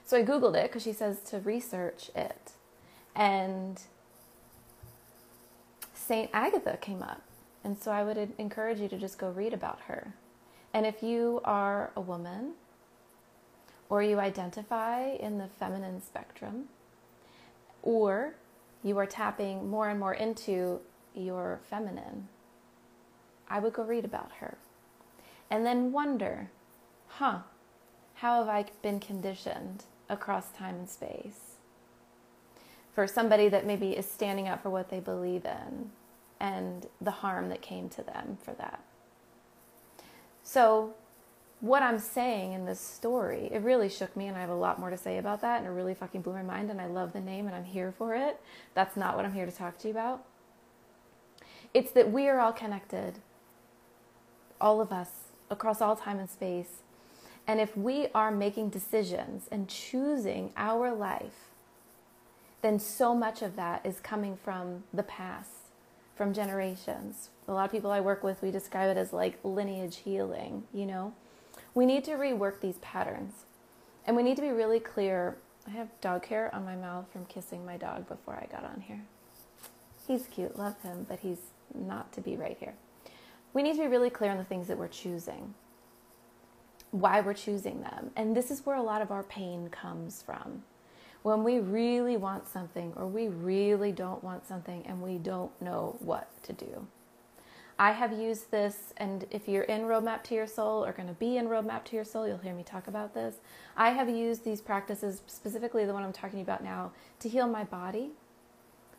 So 0.07 0.17
I 0.17 0.23
Googled 0.23 0.55
it 0.55 0.71
because 0.71 0.85
she 0.85 0.93
says 0.93 1.19
to 1.31 1.41
research 1.41 2.11
it. 2.15 2.53
And 3.17 3.83
St. 5.95 6.31
Agatha 6.33 6.79
came 6.81 7.03
up. 7.03 7.23
And 7.65 7.77
so 7.77 7.91
I 7.91 8.05
would 8.05 8.33
encourage 8.39 8.79
you 8.79 8.87
to 8.89 8.97
just 8.97 9.19
go 9.19 9.31
read 9.31 9.53
about 9.53 9.81
her. 9.89 10.15
And 10.73 10.87
if 10.87 11.03
you 11.03 11.41
are 11.45 11.91
a 11.97 12.01
woman 12.01 12.53
or 13.89 14.01
you 14.01 14.21
identify 14.21 15.09
in 15.09 15.39
the 15.39 15.49
feminine 15.49 16.01
spectrum, 16.01 16.69
or 17.83 18.35
you 18.83 18.99
are 18.99 19.07
tapping 19.07 19.69
more 19.69 19.89
and 19.89 19.99
more 19.99 20.15
into 20.15 20.81
your 21.15 21.61
feminine, 21.69 22.29
I 23.49 23.59
would 23.59 23.73
go 23.73 23.83
read 23.83 24.05
about 24.05 24.31
her. 24.39 24.57
And 25.51 25.67
then 25.67 25.91
wonder, 25.93 26.51
huh, 27.09 27.39
how 28.15 28.41
have 28.45 28.49
I 28.49 28.67
been 28.83 29.01
conditioned 29.01 29.85
across 30.09 30.51
time 30.51 30.77
and 30.77 30.89
space. 30.89 31.57
For 32.95 33.07
somebody 33.07 33.49
that 33.49 33.67
maybe 33.67 33.91
is 33.91 34.07
standing 34.07 34.49
up 34.49 34.63
for 34.63 34.71
what 34.71 34.89
they 34.89 35.01
believe 35.01 35.45
in 35.45 35.91
and 36.41 36.87
the 37.01 37.11
harm 37.11 37.49
that 37.49 37.63
came 37.63 37.89
to 37.91 38.03
them 38.03 38.39
for 38.43 38.53
that. 38.55 38.83
So, 40.43 40.95
what 41.61 41.83
I'm 41.83 41.99
saying 41.99 42.53
in 42.53 42.67
this 42.67 42.81
story, 42.81 43.49
it 43.51 43.63
really 43.63 43.89
shook 43.89 44.15
me, 44.17 44.27
and 44.27 44.37
I 44.37 44.41
have 44.41 44.51
a 44.51 44.55
lot 44.55 44.79
more 44.79 44.91
to 44.91 44.97
say 44.97 45.17
about 45.19 45.41
that, 45.41 45.59
and 45.59 45.67
it 45.67 45.71
really 45.71 45.95
fucking 45.95 46.21
blew 46.21 46.35
my 46.35 46.43
mind, 46.43 46.71
and 46.71 46.81
I 46.81 46.87
love 46.87 47.13
the 47.13 47.21
name, 47.21 47.47
and 47.47 47.57
I'm 47.57 47.65
here 47.65 47.93
for 47.97 48.15
it. 48.15 48.41
That's 48.75 48.97
not 48.97 49.17
what 49.17 49.25
I'm 49.25 49.33
here 49.33 49.47
to 49.47 49.53
talk 49.53 49.79
to 49.79 49.89
you 49.89 49.93
about. 49.93 50.25
It's 51.73 51.91
that 51.93 52.13
we 52.13 52.29
are 52.29 52.39
all 52.39 52.53
connected, 52.53 53.15
all 54.61 54.81
of 54.81 54.93
us, 54.93 55.11
across 55.51 55.81
all 55.81 55.97
time 55.97 56.19
and 56.19 56.29
space, 56.29 56.83
and 57.47 57.61
if 57.61 57.77
we 57.77 58.09
are 58.15 58.31
making 58.31 58.71
decisions 58.71 59.49
and 59.51 59.69
choosing 59.69 60.53
our 60.57 60.93
life, 60.93 61.51
then 62.63 62.79
so 62.79 63.15
much 63.15 63.43
of 63.43 63.55
that 63.57 63.85
is 63.85 64.01
coming 64.01 64.37
from 64.37 64.83
the 64.93 65.03
past, 65.05 65.51
from 66.17 66.33
generations. 66.33 67.31
A 67.47 67.53
lot 67.53 67.67
of 67.67 67.71
people 67.71 67.93
I 67.93 68.01
work 68.01 68.25
with, 68.25 68.43
we 68.43 68.51
describe 68.51 68.91
it 68.91 68.99
as 68.99 69.13
like 69.13 69.39
lineage 69.45 69.99
healing, 69.99 70.65
you 70.75 70.87
know? 70.87 71.13
We 71.75 71.87
need 71.87 72.05
to 72.05 72.13
rework 72.13 72.61
these 72.61 72.79
patterns. 72.79 73.45
And 74.07 74.17
we 74.17 74.23
need 74.23 74.37
to 74.37 74.43
be 74.43 74.51
really 74.51 74.81
clear 74.81 75.37
I 75.67 75.71
have 75.71 75.89
dog 76.01 76.27
hair 76.27 76.55
on 76.55 76.65
my 76.65 76.77
mouth 76.77 77.07
from 77.13 77.27
kissing 77.27 77.67
my 77.67 77.77
dog 77.77 78.09
before 78.09 78.35
I 78.35 78.47
got 78.51 78.65
on 78.65 78.81
here. 78.81 79.03
He's 80.07 80.27
cute, 80.27 80.57
love 80.57 80.81
him, 80.83 81.07
but 81.09 81.21
he's 81.21 81.41
not 81.75 82.13
to 82.13 82.21
be 82.21 82.37
right 82.37 82.57
here. 82.59 82.75
We 83.53 83.63
need 83.63 83.75
to 83.75 83.83
be 83.83 83.89
really 83.89 84.11
clear 84.11 84.31
on 84.31 84.39
the 84.39 84.45
things 84.45 84.69
that 84.69 84.79
we're 84.79 84.87
choosing, 84.89 85.55
why 86.91 87.21
we're 87.21 87.35
choosing 87.35 87.81
them. 87.81 88.11
And 88.17 88.37
this 88.37 88.51
is 88.51 88.65
where 88.65 88.77
a 88.77 88.83
lot 88.83 89.03
of 89.03 89.11
our 89.11 89.23
pain 89.23 89.69
comes 89.69 90.23
from. 90.23 90.63
When 91.23 91.43
we 91.43 91.59
really 91.59 92.17
want 92.17 92.47
something 92.49 92.93
or 92.97 93.07
we 93.07 93.29
really 93.29 93.93
don't 93.93 94.23
want 94.23 94.47
something 94.47 94.85
and 94.87 95.03
we 95.03 95.19
don't 95.19 95.51
know 95.61 95.97
what 96.01 96.31
to 96.45 96.53
do. 96.53 96.87
I 97.79 97.93
have 97.93 98.13
used 98.13 98.51
this, 98.51 98.95
and 98.97 99.27
if 99.31 99.47
you're 99.47 99.65
in 99.65 99.83
Roadmap 99.83 100.23
to 100.25 100.35
Your 100.35 100.47
Soul 100.47 100.83
or 100.83 100.93
going 100.93 101.09
to 101.09 101.15
be 101.15 101.37
in 101.37 101.47
Roadmap 101.47 101.85
to 101.85 101.97
Your 101.97 102.07
Soul, 102.07 102.27
you'll 102.27 102.39
hear 102.39 102.55
me 102.55 102.63
talk 102.63 102.89
about 102.89 103.13
this. 103.13 103.35
I 103.77 103.91
have 103.91 104.09
used 104.09 104.45
these 104.45 104.63
practices, 104.63 105.21
specifically 105.27 105.85
the 105.85 105.93
one 105.93 106.03
I'm 106.03 106.13
talking 106.13 106.41
about 106.41 106.65
now, 106.65 106.93
to 107.21 107.29
heal 107.29 107.47
my 107.47 107.65
body. 107.65 108.13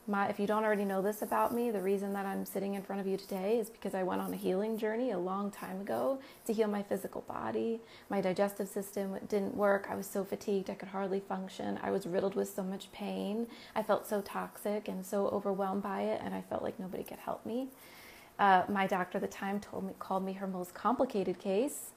My, 0.10 0.30
if 0.30 0.40
you 0.40 0.48
don't 0.48 0.64
already 0.64 0.86
know 0.86 1.02
this 1.02 1.22
about 1.22 1.54
me, 1.54 1.70
the 1.70 1.82
reason 1.82 2.14
that 2.14 2.26
I'm 2.26 2.46
sitting 2.46 2.76
in 2.76 2.82
front 2.82 3.02
of 3.02 3.08
you 3.08 3.18
today 3.18 3.60
is 3.60 3.70
because 3.70 3.94
I 3.94 4.04
went 4.04 4.22
on 4.22 4.32
a 4.32 4.38
healing 4.38 4.78
journey 4.78 5.12
a 5.12 5.18
long 5.20 5.52
time 5.52 5.82
ago 5.82 6.20
to 6.46 6.54
heal 6.54 6.70
my 6.70 6.82
physical 6.82 7.22
body. 7.28 7.82
My 8.10 8.22
digestive 8.22 8.70
system 8.70 9.18
didn't 9.28 9.54
work. 9.54 9.88
I 9.92 9.96
was 9.96 10.08
so 10.08 10.24
fatigued, 10.24 10.70
I 10.70 10.76
could 10.76 10.88
hardly 10.88 11.20
function. 11.20 11.78
I 11.84 11.92
was 11.92 12.08
riddled 12.08 12.36
with 12.36 12.48
so 12.48 12.64
much 12.64 12.90
pain. 12.94 13.48
I 13.76 13.84
felt 13.84 14.08
so 14.08 14.22
toxic 14.22 14.88
and 14.88 15.06
so 15.06 15.28
overwhelmed 15.28 15.84
by 15.84 16.04
it, 16.04 16.22
and 16.24 16.34
I 16.34 16.42
felt 16.42 16.64
like 16.64 16.80
nobody 16.80 17.04
could 17.04 17.20
help 17.20 17.46
me. 17.46 17.68
Uh, 18.40 18.64
my 18.70 18.88
doctor 18.88 19.18
at 19.18 19.22
the 19.24 19.28
time 19.28 19.60
told 19.60 19.84
me 19.84 19.94
called 20.00 20.24
me 20.24 20.34
her 20.34 20.48
most 20.48 20.74
complicated 20.74 21.38
case, 21.38 21.92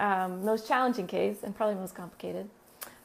um, 0.00 0.44
most 0.44 0.66
challenging 0.66 1.06
case, 1.06 1.44
and 1.44 1.54
probably 1.54 1.76
most 1.76 1.94
complicated. 1.94 2.48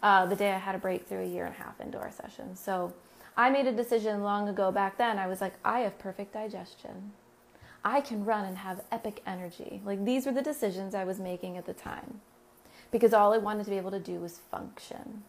Uh, 0.06 0.24
the 0.24 0.36
day 0.36 0.52
I 0.52 0.60
had 0.60 0.76
a 0.76 0.78
breakthrough 0.78 1.24
a 1.24 1.28
year 1.28 1.48
and 1.48 1.56
a 1.56 1.58
half 1.58 1.82
into 1.82 1.98
our 1.98 2.12
session. 2.12 2.56
So 2.56 2.94
I 3.36 3.50
made 3.50 3.66
a 3.66 3.72
decision 3.72 4.22
long 4.22 4.48
ago 4.48 4.72
back 4.72 5.00
then. 5.00 5.18
I 5.18 5.26
was 5.26 5.42
like, 5.42 5.56
I 5.66 5.80
have 5.80 5.98
perfect 5.98 6.32
digestion. 6.32 7.14
I 7.84 8.02
can 8.02 8.24
run 8.24 8.46
and 8.46 8.60
have 8.60 8.84
epic 8.92 9.24
energy. 9.26 9.82
Like 9.84 10.06
these 10.06 10.28
were 10.28 10.32
the 10.32 10.44
decisions 10.44 10.94
I 10.94 11.06
was 11.06 11.20
making 11.20 11.58
at 11.58 11.66
the 11.66 11.74
time 11.74 12.22
because 12.92 13.16
all 13.16 13.34
I 13.34 13.40
wanted 13.40 13.64
to 13.64 13.72
be 13.72 13.78
able 13.78 13.90
to 13.90 14.00
do 14.00 14.20
was 14.20 14.38
function. 14.52 15.24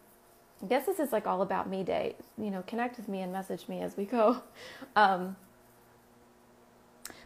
I 0.61 0.67
guess 0.67 0.85
this 0.85 0.99
is 0.99 1.11
like 1.11 1.25
all 1.25 1.41
about 1.41 1.67
me 1.67 1.83
day. 1.83 2.15
You 2.37 2.51
know, 2.51 2.63
connect 2.67 2.97
with 2.97 3.07
me 3.07 3.21
and 3.21 3.33
message 3.33 3.67
me 3.67 3.81
as 3.81 3.97
we 3.97 4.05
go. 4.05 4.43
Um, 4.95 5.37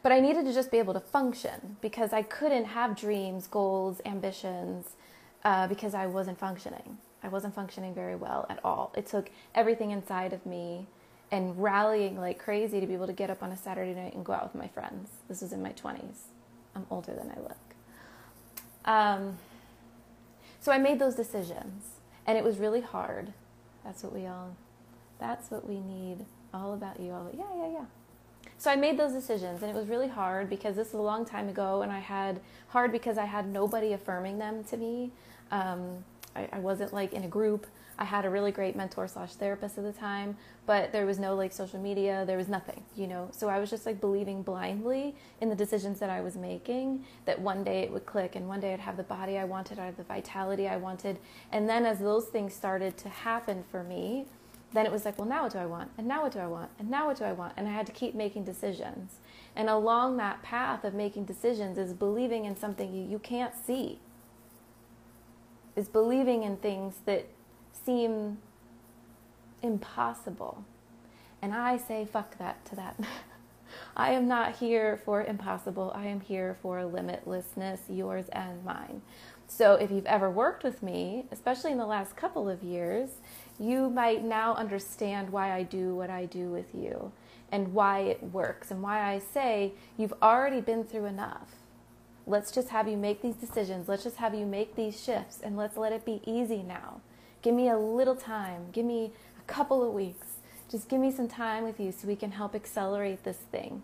but 0.04 0.14
I 0.14 0.22
needed 0.22 0.46
to 0.46 0.54
just 0.54 0.72
be 0.72 0.78
able 0.78 0.94
to 0.94 1.02
function 1.02 1.76
because 1.82 2.14
I 2.14 2.22
couldn't 2.22 2.66
have 2.66 2.96
dreams, 2.96 3.46
goals, 3.48 4.00
ambitions 4.06 4.96
uh, 5.44 5.68
because 5.68 5.94
I 5.94 6.08
wasn't 6.08 6.40
functioning. 6.40 6.98
I 7.24 7.28
wasn't 7.28 7.56
functioning 7.56 7.94
very 7.94 8.16
well 8.16 8.46
at 8.50 8.60
all. 8.64 8.94
It 8.96 9.06
took 9.06 9.30
everything 9.54 9.92
inside 9.92 10.34
of 10.34 10.46
me 10.46 10.88
and 11.32 11.62
rallying 11.62 12.20
like 12.20 12.40
crazy 12.40 12.80
to 12.80 12.88
be 12.88 12.94
able 12.94 13.08
to 13.08 13.14
get 13.14 13.30
up 13.30 13.42
on 13.42 13.52
a 13.52 13.58
Saturday 13.58 13.94
night 13.94 14.16
and 14.16 14.26
go 14.26 14.34
out 14.34 14.44
with 14.44 14.56
my 14.56 14.68
friends. 14.68 15.10
This 15.28 15.42
was 15.42 15.54
in 15.54 15.62
my 15.62 15.72
20s. 15.72 16.28
I'm 16.76 16.86
older 16.90 17.14
than 17.14 17.32
I 17.32 17.40
look. 17.40 17.58
Um, 18.84 19.38
so 20.60 20.72
I 20.72 20.78
made 20.78 21.00
those 21.00 21.16
decisions 21.16 21.84
and 22.26 22.38
it 22.38 22.44
was 22.44 22.58
really 22.58 22.82
hard. 22.82 23.34
That's 23.84 24.04
what 24.04 24.14
we 24.14 24.26
all, 24.28 24.56
that's 25.20 25.50
what 25.52 25.68
we 25.68 25.80
need. 25.80 26.26
All 26.54 26.74
about 26.74 27.00
you. 27.00 27.12
All, 27.12 27.30
yeah, 27.34 27.44
yeah, 27.56 27.72
yeah. 27.72 27.86
So 28.58 28.70
I 28.70 28.76
made 28.76 28.98
those 29.00 29.12
decisions, 29.12 29.64
and 29.64 29.72
it 29.72 29.76
was 29.76 29.88
really 29.88 30.08
hard 30.08 30.50
because 30.50 30.76
this 30.76 30.90
is 30.90 30.94
a 30.94 31.02
long 31.02 31.26
time 31.26 31.50
ago, 31.50 31.82
and 31.82 31.92
I 31.92 32.00
had 32.00 32.40
hard 32.68 32.92
because 32.92 33.18
I 33.18 33.26
had 33.26 33.48
nobody 33.48 33.94
affirming 33.94 34.38
them 34.38 34.64
to 34.66 34.78
me. 34.78 35.12
Um, 35.50 36.04
I, 36.36 36.50
I 36.54 36.60
wasn't 36.60 36.94
like 36.94 37.14
in 37.14 37.24
a 37.24 37.28
group. 37.28 37.68
I 38.00 38.06
had 38.06 38.26
a 38.26 38.30
really 38.30 38.52
great 38.52 38.76
mentor 38.76 39.08
slash 39.08 39.34
therapist 39.36 39.78
at 39.78 39.84
the 39.84 39.92
time, 39.92 40.36
but 40.66 40.92
there 40.92 41.06
was 41.06 41.20
no 41.20 41.36
like 41.36 41.54
social 41.54 41.80
media. 41.80 42.24
There 42.26 42.38
was 42.38 42.48
nothing, 42.48 42.84
you 42.96 43.06
know. 43.06 43.30
So 43.32 43.48
I 43.48 43.60
was 43.60 43.70
just 43.70 43.86
like 43.86 44.02
believing 44.02 44.42
blindly 44.42 45.14
in 45.40 45.50
the 45.50 45.56
decisions 45.56 46.00
that 46.00 46.10
I 46.10 46.22
was 46.22 46.36
making. 46.36 47.06
That 47.26 47.40
one 47.40 47.64
day 47.64 47.82
it 47.82 47.92
would 47.92 48.06
click, 48.06 48.36
and 48.36 48.48
one 48.48 48.60
day 48.60 48.74
I'd 48.74 48.80
have 48.80 48.98
the 48.98 49.04
body 49.04 49.38
I 49.38 49.44
wanted, 49.44 49.78
I'd 49.78 49.86
have 49.86 49.98
the 49.98 50.04
vitality 50.04 50.68
I 50.68 50.78
wanted. 50.78 51.20
And 51.52 51.70
then 51.70 51.86
as 51.86 52.00
those 52.00 52.26
things 52.26 52.56
started 52.56 52.98
to 52.98 53.10
happen 53.10 53.64
for 53.70 53.84
me, 53.84 54.26
then 54.74 54.86
it 54.86 54.92
was 54.92 55.06
like, 55.06 55.20
well, 55.20 55.28
now 55.28 55.44
what 55.44 55.52
do 55.52 55.60
I 55.60 55.66
want? 55.66 55.92
And 55.98 56.08
now 56.08 56.24
what 56.24 56.32
do 56.32 56.40
I 56.40 56.48
want? 56.48 56.72
And 56.80 56.90
now 56.90 57.08
what 57.08 57.18
do 57.18 57.26
I 57.26 57.34
want? 57.34 57.54
And 57.58 57.68
I 57.68 57.72
had 57.72 57.86
to 57.88 57.92
keep 57.92 58.16
making 58.16 58.46
decisions. 58.46 59.16
And 59.56 59.70
along 59.70 60.18
that 60.18 60.42
path 60.42 60.86
of 60.86 60.94
making 60.94 61.26
decisions 61.26 61.78
is 61.78 61.94
believing 61.94 62.46
in 62.46 62.56
something 62.56 62.94
you, 62.94 63.04
you 63.04 63.20
can't 63.20 63.54
see, 63.54 64.00
is 65.76 65.88
believing 65.88 66.44
in 66.44 66.58
things 66.58 66.96
that 67.06 67.26
seem 67.86 68.38
impossible. 69.62 70.64
And 71.42 71.54
I 71.54 71.78
say, 71.78 72.06
fuck 72.06 72.38
that 72.38 72.64
to 72.66 72.76
that. 72.76 73.00
I 73.96 74.12
am 74.12 74.28
not 74.28 74.58
here 74.58 75.02
for 75.06 75.24
impossible. 75.24 75.92
I 75.96 76.06
am 76.06 76.20
here 76.20 76.58
for 76.62 76.80
limitlessness, 76.80 77.80
yours 77.90 78.26
and 78.30 78.64
mine. 78.64 79.02
So 79.48 79.76
if 79.76 79.92
you've 79.92 80.06
ever 80.06 80.30
worked 80.30 80.64
with 80.64 80.82
me, 80.82 81.26
especially 81.32 81.72
in 81.72 81.78
the 81.78 81.86
last 81.86 82.16
couple 82.16 82.50
of 82.50 82.64
years, 82.64 83.10
you 83.60 83.90
might 83.90 84.24
now 84.24 84.56
understand 84.56 85.30
why 85.30 85.52
I 85.52 85.64
do 85.64 85.94
what 85.96 86.10
I 86.10 86.26
do 86.26 86.50
with 86.50 86.74
you 86.74 87.12
and 87.52 87.74
why 87.74 88.00
it 88.00 88.24
works 88.24 88.72
and 88.72 88.82
why 88.82 89.14
I 89.14 89.20
say 89.20 89.74
you've 89.98 90.14
already 90.22 90.62
been 90.62 90.86
through 90.86 91.06
enough. 91.06 91.61
Let's 92.28 92.52
just 92.52 92.70
have 92.70 92.88
you 92.88 92.98
make 92.98 93.22
these 93.22 93.36
decisions. 93.36 93.88
Let's 93.88 94.04
just 94.04 94.18
have 94.18 94.36
you 94.36 94.46
make 94.46 94.76
these 94.76 95.02
shifts 95.02 95.40
and 95.44 95.58
let's 95.58 95.78
let 95.78 95.92
it 95.92 96.06
be 96.06 96.22
easy 96.26 96.64
now. 96.64 97.02
Give 97.42 97.56
me 97.56 97.70
a 97.70 97.78
little 97.78 98.16
time. 98.16 98.68
Give 98.72 98.86
me 98.86 99.12
a 99.40 99.52
couple 99.52 99.84
of 99.88 99.94
weeks. 99.94 100.28
Just 100.70 100.88
give 100.88 101.02
me 101.02 101.12
some 101.12 101.28
time 101.28 101.64
with 101.64 101.80
you 101.80 101.92
so 101.92 102.08
we 102.08 102.16
can 102.16 102.32
help 102.32 102.56
accelerate 102.56 103.24
this 103.24 103.38
thing. 103.38 103.82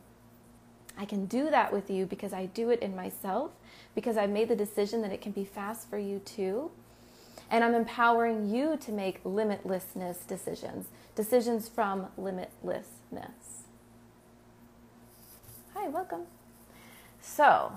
I 0.97 1.05
can 1.05 1.25
do 1.25 1.49
that 1.49 1.71
with 1.71 1.89
you 1.89 2.05
because 2.05 2.33
I 2.33 2.47
do 2.47 2.69
it 2.69 2.79
in 2.81 2.95
myself, 2.95 3.51
because 3.93 4.17
I 4.17 4.25
made 4.25 4.47
the 4.49 4.55
decision 4.55 5.01
that 5.01 5.11
it 5.11 5.21
can 5.21 5.31
be 5.31 5.45
fast 5.45 5.89
for 5.89 5.97
you 5.97 6.19
too. 6.19 6.71
And 7.49 7.63
I'm 7.63 7.75
empowering 7.75 8.49
you 8.49 8.77
to 8.77 8.91
make 8.91 9.23
limitlessness 9.23 10.25
decisions, 10.27 10.87
decisions 11.15 11.67
from 11.67 12.07
limitlessness. 12.19 13.63
Hi, 15.73 15.87
welcome. 15.87 16.23
So, 17.21 17.73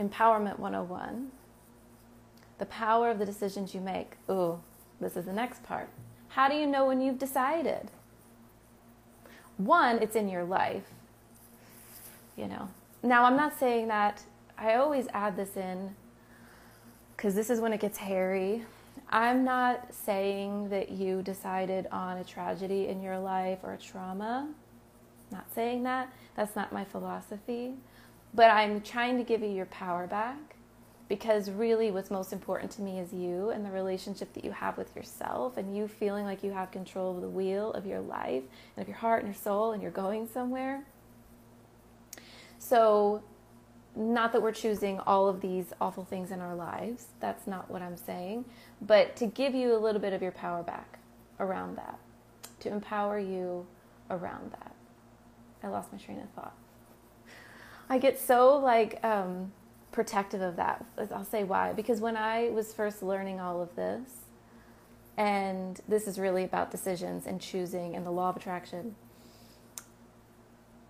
Empowerment 0.00 0.58
101 0.58 1.30
the 2.60 2.66
power 2.66 3.10
of 3.10 3.18
the 3.18 3.24
decisions 3.24 3.74
you 3.74 3.80
make. 3.80 4.12
Ooh, 4.30 4.60
this 5.00 5.16
is 5.16 5.24
the 5.24 5.32
next 5.32 5.62
part. 5.64 5.88
How 6.28 6.46
do 6.48 6.54
you 6.54 6.66
know 6.66 6.86
when 6.86 7.00
you've 7.00 7.18
decided? 7.18 7.90
One, 9.56 9.96
it's 10.02 10.14
in 10.14 10.28
your 10.28 10.44
life. 10.44 10.84
You 12.36 12.48
know. 12.48 12.68
Now, 13.02 13.24
I'm 13.24 13.36
not 13.36 13.58
saying 13.58 13.88
that 13.88 14.22
I 14.58 14.74
always 14.74 15.08
add 15.14 15.36
this 15.36 15.56
in 15.56 15.96
because 17.16 17.34
this 17.34 17.48
is 17.48 17.60
when 17.60 17.72
it 17.72 17.80
gets 17.80 17.96
hairy. 17.96 18.62
I'm 19.08 19.42
not 19.42 19.94
saying 19.94 20.68
that 20.68 20.90
you 20.90 21.22
decided 21.22 21.86
on 21.90 22.18
a 22.18 22.24
tragedy 22.24 22.88
in 22.88 23.02
your 23.02 23.18
life 23.18 23.60
or 23.62 23.72
a 23.72 23.78
trauma. 23.78 24.50
Not 25.32 25.46
saying 25.54 25.82
that. 25.84 26.12
That's 26.36 26.54
not 26.54 26.72
my 26.72 26.84
philosophy. 26.84 27.72
But 28.32 28.50
I'm 28.50 28.80
trying 28.80 29.18
to 29.18 29.24
give 29.24 29.42
you 29.42 29.48
your 29.48 29.66
power 29.66 30.06
back 30.06 30.56
because 31.08 31.50
really 31.50 31.90
what's 31.90 32.10
most 32.10 32.32
important 32.32 32.70
to 32.70 32.82
me 32.82 33.00
is 33.00 33.12
you 33.12 33.50
and 33.50 33.66
the 33.66 33.70
relationship 33.70 34.32
that 34.34 34.44
you 34.44 34.52
have 34.52 34.78
with 34.78 34.94
yourself 34.94 35.56
and 35.56 35.76
you 35.76 35.88
feeling 35.88 36.24
like 36.24 36.44
you 36.44 36.52
have 36.52 36.70
control 36.70 37.16
of 37.16 37.22
the 37.22 37.28
wheel 37.28 37.72
of 37.72 37.84
your 37.84 38.00
life 38.00 38.44
and 38.76 38.82
of 38.82 38.86
your 38.86 38.96
heart 38.96 39.24
and 39.24 39.34
your 39.34 39.42
soul 39.42 39.72
and 39.72 39.82
you're 39.82 39.90
going 39.90 40.28
somewhere. 40.28 40.84
So 42.60 43.24
not 43.96 44.32
that 44.32 44.42
we're 44.42 44.52
choosing 44.52 45.00
all 45.00 45.26
of 45.26 45.40
these 45.40 45.72
awful 45.80 46.04
things 46.04 46.30
in 46.30 46.40
our 46.40 46.54
lives. 46.54 47.06
That's 47.18 47.48
not 47.48 47.68
what 47.68 47.82
I'm 47.82 47.96
saying. 47.96 48.44
But 48.80 49.16
to 49.16 49.26
give 49.26 49.52
you 49.52 49.74
a 49.74 49.78
little 49.78 50.00
bit 50.00 50.12
of 50.12 50.22
your 50.22 50.30
power 50.30 50.62
back 50.62 51.00
around 51.40 51.76
that, 51.76 51.98
to 52.60 52.68
empower 52.68 53.18
you 53.18 53.66
around 54.10 54.52
that. 54.52 54.74
I 55.62 55.68
lost 55.68 55.92
my 55.92 55.98
train 55.98 56.20
of 56.20 56.30
thought. 56.30 56.54
I 57.90 57.98
get 57.98 58.18
so 58.18 58.56
like 58.56 59.04
um, 59.04 59.52
protective 59.92 60.40
of 60.40 60.56
that. 60.56 60.84
I'll 61.12 61.24
say 61.24 61.44
why. 61.44 61.74
Because 61.74 62.00
when 62.00 62.16
I 62.16 62.48
was 62.50 62.72
first 62.72 63.02
learning 63.02 63.40
all 63.40 63.60
of 63.60 63.76
this, 63.76 64.08
and 65.18 65.78
this 65.86 66.08
is 66.08 66.18
really 66.18 66.44
about 66.44 66.70
decisions 66.70 67.26
and 67.26 67.40
choosing 67.40 67.94
and 67.94 68.06
the 68.06 68.10
law 68.10 68.30
of 68.30 68.36
attraction 68.36 68.94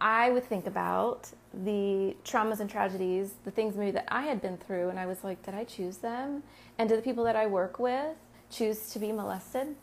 I 0.00 0.30
would 0.30 0.44
think 0.44 0.66
about 0.66 1.30
the 1.52 2.16
traumas 2.24 2.60
and 2.60 2.70
tragedies, 2.70 3.34
the 3.44 3.50
things 3.50 3.76
maybe 3.76 3.90
that 3.90 4.08
I 4.08 4.22
had 4.22 4.40
been 4.40 4.56
through, 4.56 4.88
and 4.88 4.98
I 4.98 5.04
was 5.04 5.22
like, 5.22 5.42
did 5.42 5.54
I 5.54 5.64
choose 5.64 5.98
them? 5.98 6.42
And 6.78 6.88
did 6.88 6.98
the 6.98 7.02
people 7.02 7.24
that 7.24 7.36
I 7.36 7.46
work 7.46 7.78
with 7.78 8.16
choose 8.50 8.90
to 8.92 8.98
be 8.98 9.12
molested? 9.12 9.76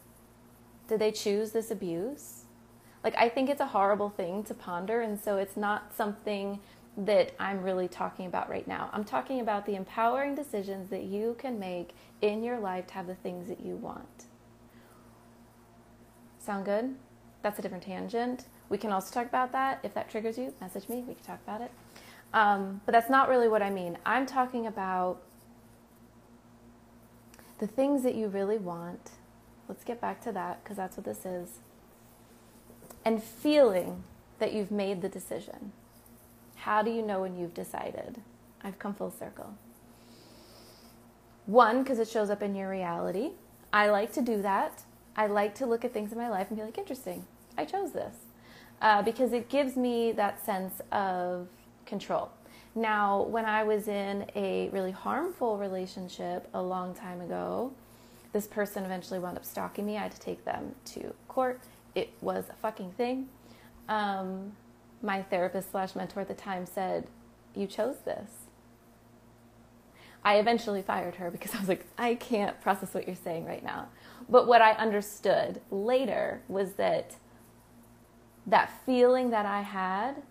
Did 0.88 1.00
they 1.00 1.12
choose 1.12 1.52
this 1.52 1.70
abuse? 1.70 2.46
Like, 3.04 3.14
I 3.16 3.30
think 3.30 3.50
it's 3.50 3.62
a 3.62 3.68
horrible 3.68 4.10
thing 4.10 4.44
to 4.46 4.56
ponder, 4.56 5.02
and 5.02 5.20
so 5.20 5.38
it's 5.38 5.56
not 5.56 5.94
something 5.96 6.60
that 6.98 7.32
I'm 7.40 7.62
really 7.62 7.88
talking 7.88 8.26
about 8.26 8.50
right 8.50 8.68
now. 8.68 8.90
I'm 8.92 9.04
talking 9.04 9.40
about 9.40 9.68
the 9.68 9.76
empowering 9.76 10.34
decisions 10.34 10.90
that 10.90 11.04
you 11.04 11.36
can 11.38 11.60
make 11.60 11.92
in 12.22 12.44
your 12.44 12.60
life 12.60 12.88
to 12.88 12.94
have 12.96 13.06
the 13.06 13.16
things 13.16 13.48
that 13.50 13.62
you 13.62 13.76
want. 13.76 14.26
Sound 16.40 16.66
good? 16.66 16.96
That's 17.44 17.60
a 17.60 17.62
different 17.62 17.84
tangent. 17.84 18.46
We 18.70 18.80
can 18.80 18.92
also 18.92 19.14
talk 19.14 19.28
about 19.28 19.52
that. 19.52 19.80
If 19.84 19.94
that 19.94 20.10
triggers 20.10 20.38
you, 20.38 20.54
message 20.60 20.90
me. 20.90 21.04
We 21.08 21.14
can 21.14 21.24
talk 21.24 21.40
about 21.46 21.62
it. 21.62 21.72
Um, 22.34 22.82
but 22.86 22.94
that's 22.94 23.10
not 23.10 23.30
really 23.30 23.48
what 23.48 23.62
I 23.62 23.70
mean. 23.70 23.98
I'm 24.06 24.26
talking 24.26 24.66
about 24.66 25.22
the 27.60 27.68
things 27.68 28.04
that 28.04 28.16
you 28.16 28.28
really 28.28 28.58
want. 28.58 29.12
Let's 29.68 29.84
get 29.84 30.02
back 30.02 30.22
to 30.24 30.32
that 30.32 30.64
because 30.64 30.78
that's 30.78 30.98
what 30.98 31.06
this 31.06 31.26
is. 31.26 31.60
And 33.06 33.22
feeling 33.22 34.04
that 34.40 34.54
you've 34.54 34.72
made 34.72 35.02
the 35.02 35.10
decision. 35.10 35.72
How 36.68 36.82
do 36.82 36.92
you 36.92 37.02
know 37.02 37.22
when 37.22 37.38
you've 37.38 37.54
decided? 37.54 38.20
I've 38.62 38.78
come 38.78 38.94
full 38.94 39.10
circle. 39.10 39.54
One, 41.46 41.82
because 41.82 41.98
it 41.98 42.10
shows 42.10 42.30
up 42.30 42.44
in 42.44 42.56
your 42.56 42.70
reality. 42.70 43.30
I 43.72 43.90
like 43.90 44.12
to 44.16 44.22
do 44.22 44.42
that. 44.42 44.84
I 45.16 45.28
like 45.28 45.56
to 45.56 45.66
look 45.66 45.86
at 45.86 45.94
things 45.94 46.12
in 46.12 46.18
my 46.18 46.28
life 46.28 46.48
and 46.50 46.58
be 46.58 46.66
like, 46.66 46.78
interesting, 46.78 47.26
I 47.58 47.64
chose 47.64 47.94
this. 47.94 48.18
Uh, 48.82 49.02
because 49.02 49.32
it 49.32 49.48
gives 49.48 49.78
me 49.78 50.12
that 50.12 50.46
sense 50.46 50.82
of 50.92 51.48
control. 51.86 52.32
Now, 52.76 53.22
when 53.22 53.46
I 53.46 53.64
was 53.64 53.88
in 53.88 54.26
a 54.36 54.68
really 54.74 54.92
harmful 54.92 55.58
relationship 55.58 56.50
a 56.54 56.62
long 56.62 56.94
time 56.94 57.22
ago, 57.22 57.72
this 58.34 58.46
person 58.46 58.84
eventually 58.84 59.22
wound 59.22 59.38
up 59.38 59.46
stalking 59.46 59.86
me. 59.86 59.96
I 59.96 60.02
had 60.02 60.12
to 60.12 60.20
take 60.20 60.44
them 60.44 60.76
to 60.88 61.14
court. 61.30 61.62
It 61.96 62.10
was 62.20 62.50
a 62.50 62.56
fucking 62.56 62.92
thing. 62.92 63.30
Um, 63.88 64.52
my 65.02 65.24
therapist 65.24 65.72
slash 65.72 65.96
mentor 65.96 66.22
at 66.22 66.28
the 66.28 66.34
time 66.34 66.66
said, 66.66 67.08
You 67.56 67.68
chose 67.68 67.98
this. 68.06 68.32
I 70.24 70.40
eventually 70.40 70.82
fired 70.82 71.16
her 71.16 71.32
because 71.32 71.56
I 71.56 71.60
was 71.60 71.70
like, 71.70 71.86
I 71.98 72.16
can't 72.16 72.60
process 72.62 72.94
what 72.94 73.08
you're 73.08 73.16
saying 73.16 73.46
right 73.46 73.64
now. 73.64 73.88
But 74.28 74.48
what 74.48 74.62
I 74.62 74.72
understood 74.74 75.62
later 75.72 76.42
was 76.48 76.74
that 76.74 77.16
that 78.46 78.72
feeling 78.86 79.30
that 79.30 79.46
I 79.46 79.62
had 79.62 80.24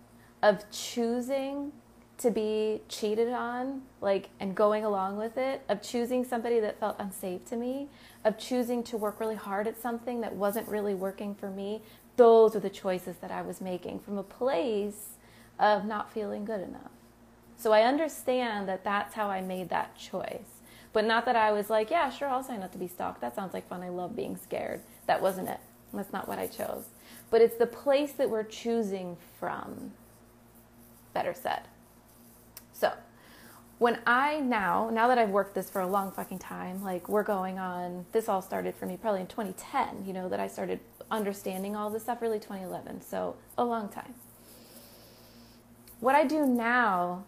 of 0.43 0.69
choosing 0.71 1.71
to 2.17 2.31
be 2.31 2.81
cheated 2.89 3.31
on, 3.31 3.83
like, 4.01 4.29
and 4.39 4.55
going 4.55 4.83
along 4.83 5.17
with 5.17 5.37
it, 5.37 5.61
of 5.69 5.83
choosing 5.83 6.23
somebody 6.23 6.59
that 6.59 6.79
felt 6.79 6.95
unsafe 6.99 7.45
to 7.45 7.55
me, 7.55 7.87
of 8.25 8.37
choosing 8.39 8.83
to 8.83 8.97
work 8.97 9.19
really 9.19 9.35
hard 9.35 9.67
at 9.67 9.79
something 9.79 10.21
that 10.21 10.35
wasn't 10.35 10.67
really 10.67 10.95
working 10.95 11.35
for 11.35 11.51
me, 11.51 11.81
those 12.17 12.53
were 12.53 12.59
the 12.59 12.69
choices 12.69 13.15
that 13.21 13.31
I 13.31 13.41
was 13.41 13.61
making 13.61 13.99
from 13.99 14.17
a 14.17 14.23
place 14.23 15.09
of 15.59 15.85
not 15.85 16.11
feeling 16.11 16.45
good 16.45 16.61
enough. 16.61 16.91
So 17.57 17.71
I 17.71 17.81
understand 17.81 18.67
that 18.67 18.83
that's 18.83 19.15
how 19.15 19.29
I 19.29 19.41
made 19.41 19.69
that 19.69 19.97
choice. 19.97 20.61
But 20.93 21.05
not 21.05 21.25
that 21.25 21.35
I 21.35 21.51
was 21.51 21.69
like, 21.69 21.89
yeah, 21.89 22.09
sure, 22.09 22.27
I'll 22.27 22.43
sign 22.43 22.61
up 22.61 22.71
to 22.73 22.77
be 22.77 22.87
stalked. 22.87 23.21
That 23.21 23.35
sounds 23.35 23.53
like 23.53 23.67
fun. 23.67 23.81
I 23.81 23.89
love 23.89 24.15
being 24.15 24.37
scared. 24.37 24.81
That 25.05 25.21
wasn't 25.21 25.49
it. 25.49 25.59
That's 25.93 26.13
not 26.13 26.27
what 26.27 26.39
I 26.39 26.47
chose. 26.47 26.85
But 27.29 27.41
it's 27.41 27.57
the 27.57 27.67
place 27.67 28.13
that 28.13 28.29
we're 28.29 28.43
choosing 28.43 29.17
from. 29.39 29.91
Better 31.13 31.33
said. 31.33 31.61
When 33.79 33.99
I 34.07 34.39
now, 34.39 34.89
now 34.91 35.07
that 35.07 35.19
I've 35.19 35.29
worked 35.29 35.53
this 35.53 35.69
for 35.69 35.81
a 35.81 35.87
long 35.87 36.11
fucking 36.11 36.39
time, 36.39 36.83
like 36.83 37.07
we're 37.07 37.23
going 37.23 37.59
on, 37.59 38.07
this 38.11 38.27
all 38.27 38.41
started 38.41 38.75
for 38.75 38.87
me 38.87 38.97
probably 38.97 39.21
in 39.21 39.27
2010, 39.27 40.03
you 40.05 40.13
know, 40.13 40.27
that 40.29 40.39
I 40.39 40.47
started 40.47 40.79
understanding 41.11 41.75
all 41.75 41.91
this 41.91 42.03
stuff, 42.03 42.21
really 42.21 42.39
2011. 42.39 43.01
So, 43.01 43.35
a 43.55 43.63
long 43.63 43.89
time. 43.89 44.15
What 45.99 46.15
I 46.15 46.25
do 46.25 46.45
now 46.45 47.25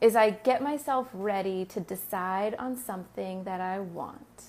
is 0.00 0.14
I 0.14 0.30
get 0.30 0.62
myself 0.62 1.08
ready 1.12 1.64
to 1.66 1.80
decide 1.80 2.54
on 2.54 2.76
something 2.76 3.42
that 3.44 3.60
I 3.60 3.80
want. 3.80 4.44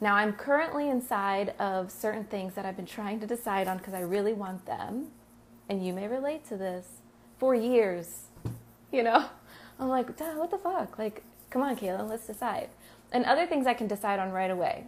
Now, 0.00 0.16
I'm 0.16 0.32
currently 0.32 0.90
inside 0.90 1.54
of 1.60 1.90
certain 1.90 2.24
things 2.24 2.54
that 2.54 2.66
I've 2.66 2.76
been 2.76 2.84
trying 2.84 3.20
to 3.20 3.26
decide 3.26 3.68
on 3.68 3.78
because 3.78 3.94
I 3.94 4.00
really 4.00 4.32
want 4.32 4.66
them. 4.66 5.06
And 5.68 5.86
you 5.86 5.92
may 5.92 6.08
relate 6.08 6.44
to 6.48 6.56
this 6.56 6.86
for 7.38 7.54
years 7.54 8.26
you 8.92 9.02
know? 9.02 9.26
I'm 9.78 9.88
like, 9.88 10.18
what 10.18 10.50
the 10.50 10.58
fuck? 10.58 10.98
Like, 10.98 11.22
come 11.50 11.62
on, 11.62 11.76
Kayla, 11.76 12.08
let's 12.08 12.26
decide. 12.26 12.68
And 13.12 13.24
other 13.24 13.46
things 13.46 13.66
I 13.66 13.74
can 13.74 13.86
decide 13.86 14.18
on 14.18 14.32
right 14.32 14.50
away. 14.50 14.86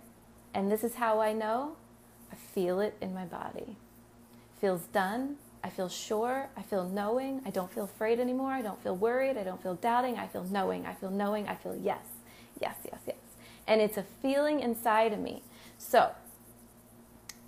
And 0.54 0.70
this 0.70 0.82
is 0.82 0.94
how 0.96 1.20
I 1.20 1.32
know 1.32 1.76
I 2.32 2.36
feel 2.36 2.80
it 2.80 2.96
in 3.00 3.14
my 3.14 3.24
body. 3.24 3.76
Feels 4.60 4.82
done. 4.92 5.36
I 5.62 5.70
feel 5.70 5.88
sure. 5.88 6.48
I 6.56 6.62
feel 6.62 6.88
knowing. 6.88 7.42
I 7.44 7.50
don't 7.50 7.70
feel 7.70 7.84
afraid 7.84 8.18
anymore. 8.18 8.52
I 8.52 8.62
don't 8.62 8.82
feel 8.82 8.96
worried. 8.96 9.36
I 9.36 9.44
don't 9.44 9.62
feel 9.62 9.74
doubting. 9.74 10.16
I 10.16 10.26
feel 10.26 10.44
knowing. 10.44 10.86
I 10.86 10.94
feel 10.94 11.10
knowing. 11.10 11.48
I 11.48 11.54
feel 11.54 11.76
yes, 11.76 12.04
yes, 12.60 12.76
yes, 12.84 13.00
yes. 13.06 13.16
And 13.66 13.80
it's 13.80 13.96
a 13.96 14.04
feeling 14.22 14.60
inside 14.60 15.12
of 15.12 15.18
me. 15.18 15.42
So, 15.76 16.12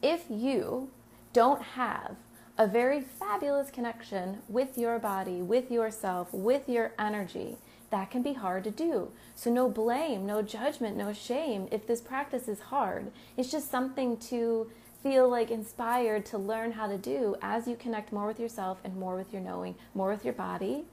if 0.02 0.24
you 0.28 0.90
don't 1.32 1.62
have 1.62 2.16
a 2.60 2.66
very 2.66 3.00
fabulous 3.00 3.70
connection 3.70 4.36
with 4.46 4.76
your 4.76 4.98
body, 4.98 5.40
with 5.40 5.70
yourself, 5.70 6.30
with 6.30 6.68
your 6.68 6.92
energy. 6.98 7.56
That 7.88 8.10
can 8.10 8.22
be 8.22 8.34
hard 8.34 8.64
to 8.64 8.70
do. 8.70 9.12
So, 9.34 9.50
no 9.50 9.70
blame, 9.70 10.26
no 10.26 10.42
judgment, 10.42 10.94
no 10.94 11.14
shame 11.14 11.68
if 11.72 11.86
this 11.86 12.02
practice 12.02 12.48
is 12.48 12.60
hard. 12.60 13.12
It's 13.38 13.50
just 13.50 13.70
something 13.70 14.18
to 14.28 14.70
feel 15.02 15.26
like 15.26 15.50
inspired 15.50 16.26
to 16.26 16.36
learn 16.36 16.72
how 16.72 16.86
to 16.86 16.98
do 16.98 17.34
as 17.40 17.66
you 17.66 17.76
connect 17.76 18.12
more 18.12 18.26
with 18.26 18.38
yourself 18.38 18.76
and 18.84 18.94
more 18.94 19.16
with 19.16 19.32
your 19.32 19.40
knowing, 19.40 19.74
more 19.94 20.10
with 20.10 20.22
your 20.22 20.34
body. 20.34 20.84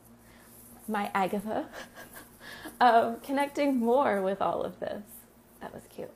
My 0.88 1.12
Agatha, 1.14 1.68
of 2.80 3.06
um, 3.16 3.20
connecting 3.20 3.76
more 3.76 4.22
with 4.22 4.42
all 4.42 4.64
of 4.64 4.80
this. 4.80 5.04
That 5.60 5.74
was 5.74 5.84
cute. 5.94 6.12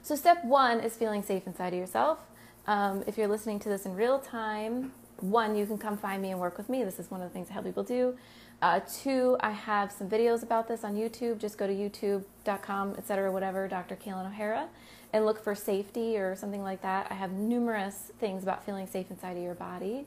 So, 0.00 0.14
step 0.14 0.44
one 0.44 0.78
is 0.78 0.94
feeling 0.94 1.24
safe 1.24 1.44
inside 1.44 1.72
of 1.72 1.80
yourself. 1.80 2.20
Um, 2.66 3.02
if 3.06 3.18
you're 3.18 3.28
listening 3.28 3.58
to 3.60 3.68
this 3.68 3.86
in 3.86 3.94
real 3.94 4.18
time, 4.18 4.92
one, 5.20 5.56
you 5.56 5.66
can 5.66 5.78
come 5.78 5.96
find 5.96 6.20
me 6.22 6.30
and 6.30 6.40
work 6.40 6.58
with 6.58 6.68
me. 6.68 6.84
This 6.84 6.98
is 6.98 7.10
one 7.10 7.20
of 7.20 7.28
the 7.28 7.32
things 7.32 7.48
I 7.50 7.54
help 7.54 7.64
people 7.64 7.82
do. 7.82 8.16
Uh, 8.60 8.80
two, 9.02 9.36
I 9.40 9.50
have 9.50 9.90
some 9.90 10.08
videos 10.08 10.42
about 10.42 10.68
this 10.68 10.84
on 10.84 10.94
YouTube. 10.94 11.38
Just 11.38 11.58
go 11.58 11.66
to 11.66 11.72
youtube.com, 11.72 12.94
etc., 12.96 13.32
whatever, 13.32 13.66
Dr. 13.66 13.96
Kaylin 13.96 14.26
O'Hara, 14.26 14.68
and 15.12 15.26
look 15.26 15.42
for 15.42 15.54
safety 15.54 16.16
or 16.16 16.36
something 16.36 16.62
like 16.62 16.82
that. 16.82 17.08
I 17.10 17.14
have 17.14 17.32
numerous 17.32 18.12
things 18.20 18.44
about 18.44 18.64
feeling 18.64 18.86
safe 18.86 19.10
inside 19.10 19.36
of 19.36 19.42
your 19.42 19.54
body. 19.54 20.06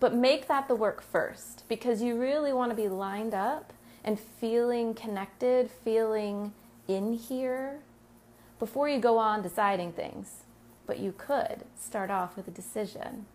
But 0.00 0.14
make 0.14 0.48
that 0.48 0.68
the 0.68 0.74
work 0.74 1.02
first 1.02 1.64
because 1.68 2.02
you 2.02 2.16
really 2.18 2.52
want 2.52 2.70
to 2.70 2.76
be 2.76 2.88
lined 2.88 3.34
up 3.34 3.72
and 4.04 4.18
feeling 4.18 4.94
connected, 4.94 5.70
feeling 5.70 6.52
in 6.86 7.12
here 7.14 7.80
before 8.58 8.88
you 8.88 8.98
go 8.98 9.18
on 9.18 9.42
deciding 9.42 9.92
things. 9.92 10.44
But 10.88 10.98
you 10.98 11.12
could 11.16 11.64
start 11.78 12.10
off 12.10 12.34
with 12.34 12.48
a 12.48 12.50
decision 12.50 13.26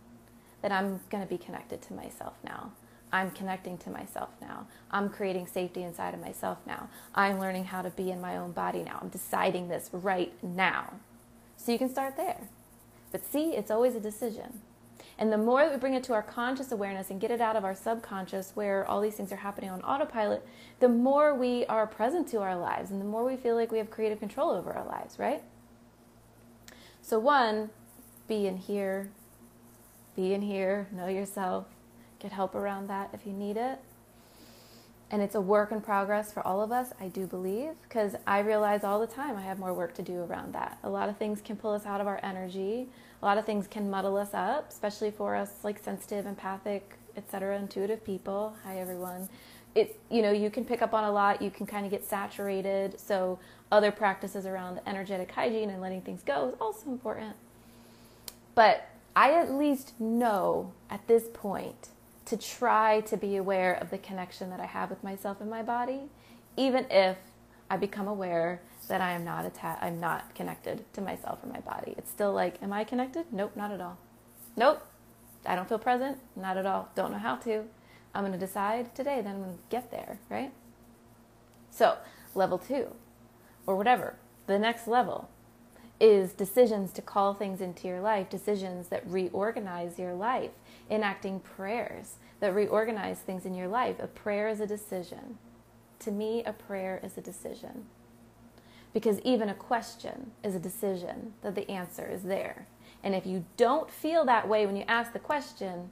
that 0.63 0.71
I'm 0.71 0.99
going 1.11 1.23
to 1.23 1.29
be 1.29 1.37
connected 1.37 1.81
to 1.83 1.93
myself 1.93 2.33
now. 2.43 2.71
I'm 3.11 3.29
connecting 3.29 3.77
to 3.77 3.91
myself 3.91 4.29
now. 4.41 4.65
I'm 4.89 5.07
creating 5.07 5.45
safety 5.45 5.83
inside 5.83 6.15
of 6.15 6.19
myself 6.19 6.57
now. 6.65 6.89
I'm 7.13 7.39
learning 7.39 7.65
how 7.65 7.83
to 7.83 7.91
be 7.91 8.09
in 8.09 8.19
my 8.19 8.37
own 8.37 8.53
body 8.53 8.81
now. 8.81 8.97
I'm 8.99 9.09
deciding 9.09 9.67
this 9.69 9.91
right 9.93 10.33
now. 10.41 10.93
So 11.55 11.71
you 11.71 11.77
can 11.77 11.89
start 11.89 12.17
there. 12.17 12.49
But 13.11 13.23
see, 13.23 13.51
it's 13.51 13.69
always 13.69 13.93
a 13.93 13.99
decision. 13.99 14.61
And 15.19 15.31
the 15.31 15.37
more 15.37 15.63
that 15.63 15.71
we 15.71 15.77
bring 15.77 15.93
it 15.93 16.03
to 16.05 16.13
our 16.13 16.23
conscious 16.23 16.71
awareness 16.71 17.11
and 17.11 17.21
get 17.21 17.29
it 17.29 17.39
out 17.39 17.55
of 17.55 17.63
our 17.63 17.75
subconscious 17.75 18.53
where 18.55 18.83
all 18.87 18.99
these 18.99 19.13
things 19.13 19.31
are 19.31 19.37
happening 19.37 19.69
on 19.69 19.83
autopilot, 19.83 20.43
the 20.79 20.89
more 20.89 21.35
we 21.35 21.67
are 21.67 21.85
present 21.85 22.27
to 22.29 22.39
our 22.39 22.57
lives 22.57 22.89
and 22.89 22.99
the 22.99 23.05
more 23.05 23.23
we 23.23 23.35
feel 23.35 23.53
like 23.55 23.71
we 23.71 23.77
have 23.77 23.91
creative 23.91 24.19
control 24.19 24.49
over 24.49 24.73
our 24.73 24.87
lives, 24.87 25.19
right? 25.19 25.43
So, 27.05 27.19
one, 27.19 27.69
be 28.29 28.47
in 28.47 28.55
here, 28.55 29.09
be 30.15 30.33
in 30.33 30.41
here, 30.41 30.87
know 30.89 31.09
yourself, 31.09 31.65
get 32.17 32.31
help 32.31 32.55
around 32.55 32.87
that 32.87 33.09
if 33.11 33.27
you 33.27 33.33
need 33.33 33.57
it. 33.57 33.79
And 35.11 35.21
it's 35.21 35.35
a 35.35 35.41
work 35.41 35.73
in 35.73 35.81
progress 35.81 36.31
for 36.31 36.47
all 36.47 36.61
of 36.61 36.71
us, 36.71 36.93
I 37.01 37.09
do 37.09 37.27
believe, 37.27 37.71
because 37.83 38.15
I 38.25 38.39
realize 38.39 38.85
all 38.85 39.01
the 39.01 39.05
time 39.05 39.35
I 39.35 39.41
have 39.41 39.59
more 39.59 39.73
work 39.73 39.93
to 39.95 40.01
do 40.01 40.21
around 40.21 40.53
that. 40.53 40.77
A 40.81 40.89
lot 40.89 41.09
of 41.09 41.17
things 41.17 41.41
can 41.41 41.57
pull 41.57 41.73
us 41.73 41.85
out 41.85 41.99
of 41.99 42.07
our 42.07 42.21
energy, 42.23 42.87
a 43.21 43.25
lot 43.25 43.37
of 43.37 43.45
things 43.45 43.67
can 43.67 43.91
muddle 43.91 44.15
us 44.15 44.33
up, 44.33 44.69
especially 44.69 45.11
for 45.11 45.35
us 45.35 45.51
like 45.61 45.83
sensitive, 45.83 46.25
empathic, 46.25 46.97
etc., 47.17 47.59
intuitive 47.59 48.05
people. 48.05 48.55
Hi, 48.63 48.79
everyone. 48.79 49.27
It, 49.75 49.99
you 50.09 50.21
know, 50.21 50.31
you 50.31 50.49
can 50.49 50.65
pick 50.65 50.81
up 50.81 50.93
on 50.93 51.03
a 51.03 51.12
lot, 51.12 51.41
you 51.41 51.49
can 51.49 51.65
kind 51.65 51.86
of 51.86 51.91
get 51.91 52.05
saturated. 52.05 52.99
So, 52.99 53.39
other 53.71 53.91
practices 53.91 54.45
around 54.45 54.79
energetic 54.86 55.31
hygiene 55.31 55.71
and 55.71 55.81
letting 55.81 56.01
things 56.01 56.21
go 56.21 56.49
is 56.49 56.55
also 56.62 56.91
important. 56.91 57.36
But 58.53 58.88
I 59.15 59.31
at 59.31 59.51
least 59.51 59.99
know 59.99 60.73
at 60.89 61.07
this 61.07 61.23
point 61.33 61.89
to 62.25 62.38
try 62.38 63.01
to 63.01 63.17
be 63.17 63.36
aware 63.36 63.73
of 63.73 63.89
the 63.89 63.97
connection 63.97 64.49
that 64.51 64.59
I 64.59 64.65
have 64.65 64.89
with 64.89 65.03
myself 65.03 65.41
and 65.41 65.49
my 65.49 65.63
body, 65.63 66.01
even 66.55 66.86
if 66.89 67.17
I 67.69 67.77
become 67.77 68.07
aware 68.07 68.62
that 68.88 69.01
I 69.01 69.12
am 69.13 69.23
not 69.25 69.45
atta- 69.45 69.79
I'm 69.81 69.99
not 69.99 70.36
connected 70.36 70.86
to 70.93 71.01
myself 71.01 71.39
or 71.43 71.47
my 71.47 71.59
body. 71.59 71.95
It's 71.97 72.12
still 72.12 72.33
like, 72.33 72.62
am 72.62 72.71
I 72.73 72.83
connected? 72.83 73.25
Nope, 73.31 73.55
not 73.55 73.71
at 73.71 73.81
all. 73.81 73.97
Nope. 74.55 74.86
I 75.45 75.55
don't 75.55 75.67
feel 75.67 75.79
present? 75.79 76.19
Not 76.36 76.57
at 76.57 76.65
all. 76.65 76.89
Don't 76.95 77.12
know 77.12 77.17
how 77.17 77.36
to. 77.38 77.65
I'm 78.13 78.23
going 78.23 78.34
to 78.34 78.45
decide 78.45 78.93
today, 78.95 79.21
then 79.21 79.36
I'm 79.36 79.43
going 79.43 79.56
to 79.56 79.63
get 79.69 79.91
there, 79.91 80.19
right? 80.30 80.52
So, 81.71 81.97
level 82.36 82.58
two, 82.58 82.93
or 83.65 83.76
whatever, 83.76 84.15
the 84.45 84.60
next 84.60 84.88
level 84.88 85.30
is 85.99 86.34
decisions 86.34 86.91
to 86.91 87.02
call 87.02 87.34
things 87.34 87.62
into 87.62 87.88
your 87.88 88.02
life, 88.02 88.30
decisions 88.30 88.89
that 88.89 89.10
reorganize 89.10 89.97
your 89.97 90.13
life, 90.13 90.52
enacting 90.89 91.39
prayers 91.39 92.15
that 92.43 92.54
reorganize 92.54 93.19
things 93.19 93.45
in 93.45 93.56
your 93.56 93.69
life. 93.69 93.95
A 93.99 94.08
prayer 94.08 94.49
is 94.49 94.60
a 94.60 94.67
decision. 94.67 95.38
To 95.99 96.12
me, 96.12 96.43
a 96.43 96.52
prayer 96.52 96.99
is 97.02 97.17
a 97.17 97.21
decision. 97.21 97.86
Because 98.93 99.21
even 99.21 99.47
a 99.47 99.54
question 99.54 100.32
is 100.43 100.54
a 100.54 100.60
decision 100.60 101.34
that 101.41 101.56
the 101.56 101.71
answer 101.71 102.06
is 102.06 102.23
there. 102.23 102.67
And 103.02 103.15
if 103.15 103.26
you 103.26 103.45
don't 103.56 103.89
feel 103.89 104.26
that 104.26 104.49
way 104.49 104.65
when 104.65 104.76
you 104.76 104.84
ask 104.89 105.13
the 105.13 105.19
question 105.19 105.89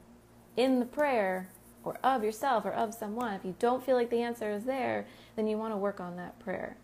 in 0.58 0.80
the 0.80 0.86
prayer 0.86 1.48
or 1.84 1.98
of 2.04 2.24
yourself 2.24 2.66
or 2.66 2.72
of 2.72 2.94
someone, 2.94 3.34
if 3.34 3.46
you 3.46 3.56
don't 3.60 3.86
feel 3.86 3.96
like 3.96 4.10
the 4.10 4.22
answer 4.22 4.52
is 4.52 4.66
there, 4.66 5.06
then 5.36 5.48
you 5.48 5.58
want 5.58 5.74
to 5.74 5.78
work 5.78 6.00
on 6.00 6.16
that 6.18 6.40
prayer. 6.40 6.78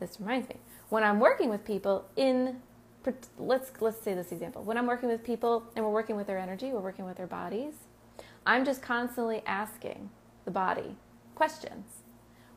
This 0.00 0.18
reminds 0.18 0.48
me 0.48 0.56
when 0.88 1.04
I'm 1.04 1.20
working 1.20 1.48
with 1.48 1.64
people 1.64 2.06
in 2.16 2.60
let's 3.38 3.72
let's 3.80 4.00
say 4.00 4.14
this 4.14 4.32
example. 4.32 4.62
When 4.62 4.76
I'm 4.78 4.86
working 4.86 5.08
with 5.08 5.24
people 5.24 5.64
and 5.74 5.84
we're 5.84 5.90
working 5.90 6.16
with 6.16 6.26
their 6.26 6.38
energy, 6.38 6.70
we're 6.72 6.80
working 6.80 7.04
with 7.04 7.16
their 7.16 7.26
bodies, 7.26 7.74
I'm 8.46 8.64
just 8.64 8.82
constantly 8.82 9.42
asking 9.46 10.10
the 10.44 10.50
body 10.50 10.96
questions 11.34 12.02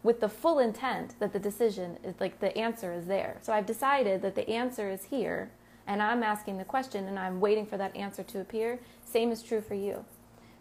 with 0.04 0.20
the 0.20 0.30
full 0.30 0.60
intent 0.60 1.20
that 1.20 1.34
the 1.34 1.40
decision 1.40 1.98
is 2.04 2.16
like 2.20 2.40
the 2.40 2.56
answer 2.58 2.94
is 2.94 3.06
there. 3.06 3.38
So 3.42 3.54
I've 3.54 3.66
decided 3.66 4.22
that 4.22 4.36
the 4.36 4.48
answer 4.50 4.90
is 4.90 5.06
here 5.06 5.50
and 5.88 6.02
I'm 6.02 6.24
asking 6.24 6.58
the 6.58 6.64
question 6.64 7.08
and 7.08 7.18
I'm 7.18 7.40
waiting 7.40 7.66
for 7.66 7.78
that 7.78 7.96
answer 7.96 8.24
to 8.24 8.40
appear. 8.40 8.80
Same 9.04 9.32
is 9.32 9.42
true 9.42 9.62
for 9.62 9.74
you. 9.74 10.06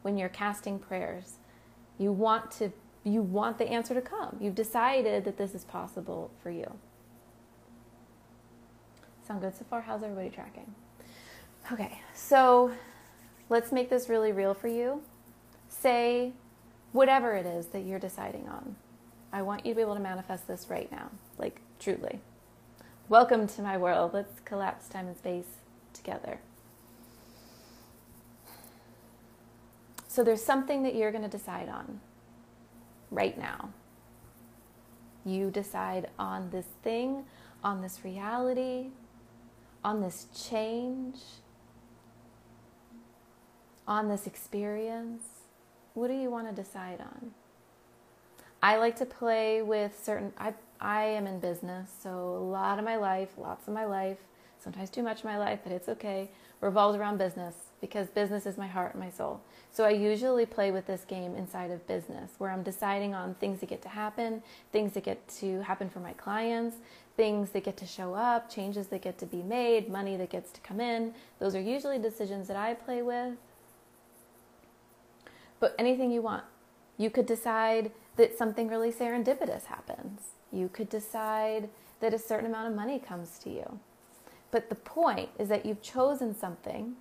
When 0.05 0.19
you're 0.19 0.29
casting 0.29 0.79
prayers, 0.79 1.39
you 1.97 2.13
want 2.13 2.51
to 2.59 2.71
you 3.05 3.23
want 3.23 3.57
the 3.57 3.67
answer 3.67 3.95
to 3.95 4.03
come. 4.03 4.37
You've 4.39 4.55
decided 4.55 5.25
that 5.25 5.39
this 5.39 5.55
is 5.55 5.65
possible 5.65 6.31
for 6.43 6.51
you. 6.51 6.71
Sound 9.27 9.41
good 9.41 9.57
so 9.57 9.65
far? 9.71 9.81
How's 9.81 10.03
everybody 10.03 10.29
tracking? 10.29 10.75
Okay, 11.73 12.03
so 12.15 12.71
let's 13.49 13.73
make 13.73 13.89
this 13.89 14.11
really 14.11 14.31
real 14.31 14.53
for 14.53 14.69
you. 14.69 15.01
Say 15.71 16.33
whatever 16.93 17.33
it 17.35 17.47
is 17.47 17.69
that 17.69 17.87
you're 17.87 17.99
deciding 17.99 18.47
on. 18.47 18.77
I 19.33 19.41
want 19.41 19.65
you 19.65 19.73
to 19.73 19.77
be 19.77 19.81
able 19.81 19.95
to 19.95 20.03
manifest 20.03 20.47
this 20.47 20.67
right 20.69 20.93
now, 20.93 21.11
like 21.39 21.63
truly. 21.81 22.21
Welcome 23.09 23.47
to 23.47 23.63
my 23.63 23.79
world. 23.79 24.13
Let's 24.13 24.41
collapse 24.41 24.87
time 24.87 25.07
and 25.07 25.17
space 25.17 25.49
together. 25.95 26.41
So 30.15 30.23
there's 30.23 30.45
something 30.45 30.85
that 30.85 30.95
you're 30.95 31.11
going 31.11 31.25
to 31.25 31.29
decide 31.29 31.69
on 31.69 31.99
right 33.11 33.37
now. 33.37 33.71
You 35.25 35.51
decide 35.51 36.09
on 36.21 36.51
this 36.51 36.67
thing, 36.85 37.25
on 37.65 37.83
this 37.83 38.05
reality, 38.05 38.91
on 39.83 40.01
this 40.01 40.29
change, 40.49 41.17
on 43.89 44.09
this 44.09 44.29
experience? 44.29 45.25
What 45.95 46.07
do 46.07 46.15
you 46.15 46.31
want 46.31 46.49
to 46.49 46.55
decide 46.55 47.01
on? 47.01 47.33
I 48.63 48.77
like 48.77 48.95
to 48.99 49.07
play 49.07 49.63
with 49.63 50.01
certain 50.01 50.33
I 50.39 50.55
I 50.81 51.07
am 51.07 51.27
in 51.27 51.41
business, 51.41 51.91
so 52.05 52.11
a 52.11 52.45
lot 52.45 52.79
of 52.79 52.85
my 52.85 52.95
life, 52.95 53.31
lots 53.37 53.67
of 53.67 53.75
my 53.75 53.85
life, 53.85 54.19
sometimes 54.65 54.91
too 54.91 55.03
much 55.03 55.19
of 55.19 55.25
my 55.27 55.39
life, 55.39 55.61
but 55.63 55.73
it's 55.73 55.89
okay, 55.91 56.31
revolves 56.63 56.97
around 56.97 57.19
business 57.19 57.55
because 57.81 58.09
business 58.09 58.47
is 58.47 58.57
my 58.57 58.67
heart 58.67 58.95
and 58.95 59.03
my 59.03 59.11
soul. 59.11 59.43
So 59.71 59.85
I 59.85 59.91
usually 59.91 60.47
play 60.47 60.71
with 60.71 60.87
this 60.87 61.05
game 61.05 61.37
inside 61.37 61.71
of 61.71 61.87
business 61.87 62.33
where 62.39 62.51
I'm 62.51 62.63
deciding 62.63 63.15
on 63.15 63.35
things 63.35 63.61
that 63.61 63.69
get 63.69 63.83
to 63.83 63.91
happen, 63.91 64.43
things 64.73 64.95
that 64.95 65.05
get 65.05 65.29
to 65.41 65.61
happen 65.63 65.91
for 65.91 66.01
my 66.01 66.15
clients, 66.15 66.77
things 67.17 67.51
that 67.51 67.65
get 67.65 67.77
to 67.77 67.87
show 67.87 68.15
up, 68.15 68.51
changes 68.51 68.87
that 68.89 69.03
get 69.03 69.19
to 69.19 69.27
be 69.27 69.43
made, 69.43 69.91
money 69.91 70.17
that 70.17 70.31
gets 70.31 70.51
to 70.53 70.61
come 70.63 70.81
in. 70.81 71.13
Those 71.39 71.55
are 71.55 71.61
usually 71.61 71.99
decisions 71.99 72.49
that 72.49 72.57
I 72.57 72.75
play 72.75 73.03
with. 73.03 73.35
But 75.61 75.75
anything 75.79 76.11
you 76.11 76.23
want. 76.23 76.45
You 76.97 77.11
could 77.11 77.27
decide 77.27 77.91
that 78.17 78.39
something 78.39 78.69
really 78.69 78.93
serendipitous 78.93 79.67
happens. 79.67 80.21
You 80.53 80.69
could 80.69 80.89
decide 80.89 81.69
that 82.01 82.15
a 82.15 82.19
certain 82.19 82.47
amount 82.47 82.69
of 82.69 82.75
money 82.75 82.99
comes 82.99 83.39
to 83.41 83.51
you. 83.51 83.81
But 84.55 84.69
the 84.69 84.77
point 84.77 85.31
is 85.37 85.49
that 85.49 85.67
you've 85.67 85.83
chosen 85.83 86.33
something, 86.33 86.95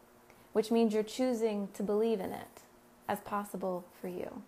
which 0.53 0.71
means 0.71 0.91
you're 0.91 1.03
choosing 1.03 1.67
to 1.75 1.83
believe 1.83 2.19
in 2.19 2.31
it 2.31 2.61
as 3.07 3.19
possible 3.19 3.85
for 4.01 4.07
you. 4.07 4.41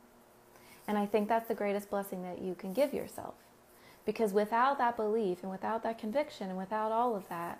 And 0.88 0.98
I 0.98 1.06
think 1.06 1.30
that's 1.30 1.48
the 1.48 1.54
greatest 1.54 1.92
blessing 1.92 2.24
that 2.24 2.42
you 2.42 2.56
can 2.56 2.74
give 2.74 2.96
yourself. 2.96 3.36
Because 4.08 4.34
without 4.34 4.80
that 4.80 4.98
belief 4.98 5.44
and 5.44 5.52
without 5.52 5.84
that 5.84 6.00
conviction 6.00 6.50
and 6.50 6.58
without 6.58 6.92
all 6.92 7.16
of 7.16 7.30
that, 7.30 7.60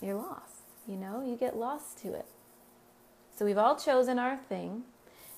you're 0.00 0.14
lost. 0.14 0.62
You 0.86 0.94
know, 0.94 1.20
you 1.26 1.34
get 1.34 1.56
lost 1.56 1.98
to 2.02 2.14
it. 2.14 2.26
So 3.36 3.44
we've 3.44 3.58
all 3.58 3.74
chosen 3.74 4.20
our 4.20 4.36
thing. 4.36 4.84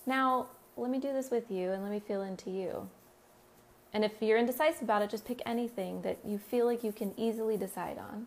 Now, 0.04 0.48
let 0.76 0.90
me 0.90 0.98
do 0.98 1.14
this 1.14 1.30
with 1.30 1.50
you 1.50 1.72
and 1.72 1.82
let 1.82 1.90
me 1.90 2.00
feel 2.00 2.20
into 2.20 2.50
you. 2.50 2.86
And 3.94 4.04
if 4.04 4.20
you're 4.20 4.36
indecisive 4.36 4.82
about 4.82 5.02
it, 5.02 5.10
just 5.10 5.24
pick 5.24 5.40
anything 5.46 6.02
that 6.02 6.18
you 6.26 6.36
feel 6.36 6.66
like 6.66 6.82
you 6.82 6.90
can 6.90 7.14
easily 7.16 7.56
decide 7.56 7.96
on. 7.96 8.26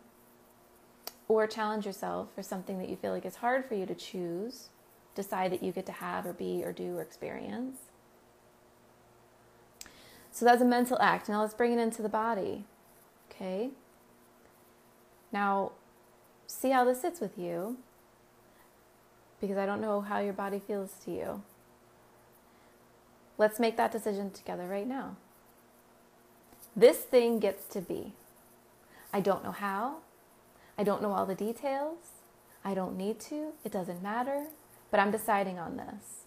Or 1.28 1.46
challenge 1.46 1.86
yourself 1.86 2.30
for 2.34 2.42
something 2.42 2.80
that 2.80 2.88
you 2.88 2.96
feel 2.96 3.12
like 3.12 3.26
is 3.26 3.36
hard 3.36 3.66
for 3.66 3.76
you 3.76 3.86
to 3.86 3.94
choose, 3.94 4.70
decide 5.14 5.52
that 5.52 5.62
you 5.62 5.74
get 5.74 5.86
to 5.88 5.92
have 5.92 6.26
or 6.26 6.32
be 6.32 6.64
or 6.64 6.72
do 6.72 6.98
or 6.98 7.02
experience. 7.02 7.80
So 10.32 10.46
that's 10.46 10.62
a 10.62 10.66
mental 10.66 10.98
act. 11.02 11.28
Now 11.28 11.42
let's 11.42 11.54
bring 11.54 11.74
it 11.74 11.80
into 11.80 12.02
the 12.02 12.10
body. 12.10 12.64
Okay? 13.30 13.72
Now, 15.34 15.74
see 16.48 16.70
how 16.70 16.86
this 16.86 17.02
sits 17.02 17.20
with 17.20 17.38
you 17.38 17.76
because 19.42 19.58
I 19.58 19.66
don't 19.66 19.82
know 19.82 20.00
how 20.00 20.20
your 20.20 20.34
body 20.34 20.60
feels 20.60 20.94
to 21.04 21.12
you. 21.12 21.44
Let's 23.38 23.60
make 23.60 23.76
that 23.76 23.92
decision 23.92 24.32
together 24.32 24.66
right 24.66 24.88
now. 24.88 25.18
This 26.78 26.98
thing 26.98 27.40
gets 27.40 27.66
to 27.74 27.82
be. 27.82 28.14
I 29.12 29.20
don't 29.20 29.44
know 29.44 29.52
how. 29.52 29.98
I 30.78 30.84
don't 30.84 31.02
know 31.02 31.12
all 31.12 31.26
the 31.26 31.34
details. 31.34 31.98
I 32.64 32.76
don't 32.76 32.96
need 32.96 33.20
to. 33.22 33.54
It 33.66 33.72
doesn't 33.72 34.04
matter. 34.04 34.46
But 34.92 35.00
I'm 35.00 35.10
deciding 35.10 35.58
on 35.58 35.78
this. 35.78 36.26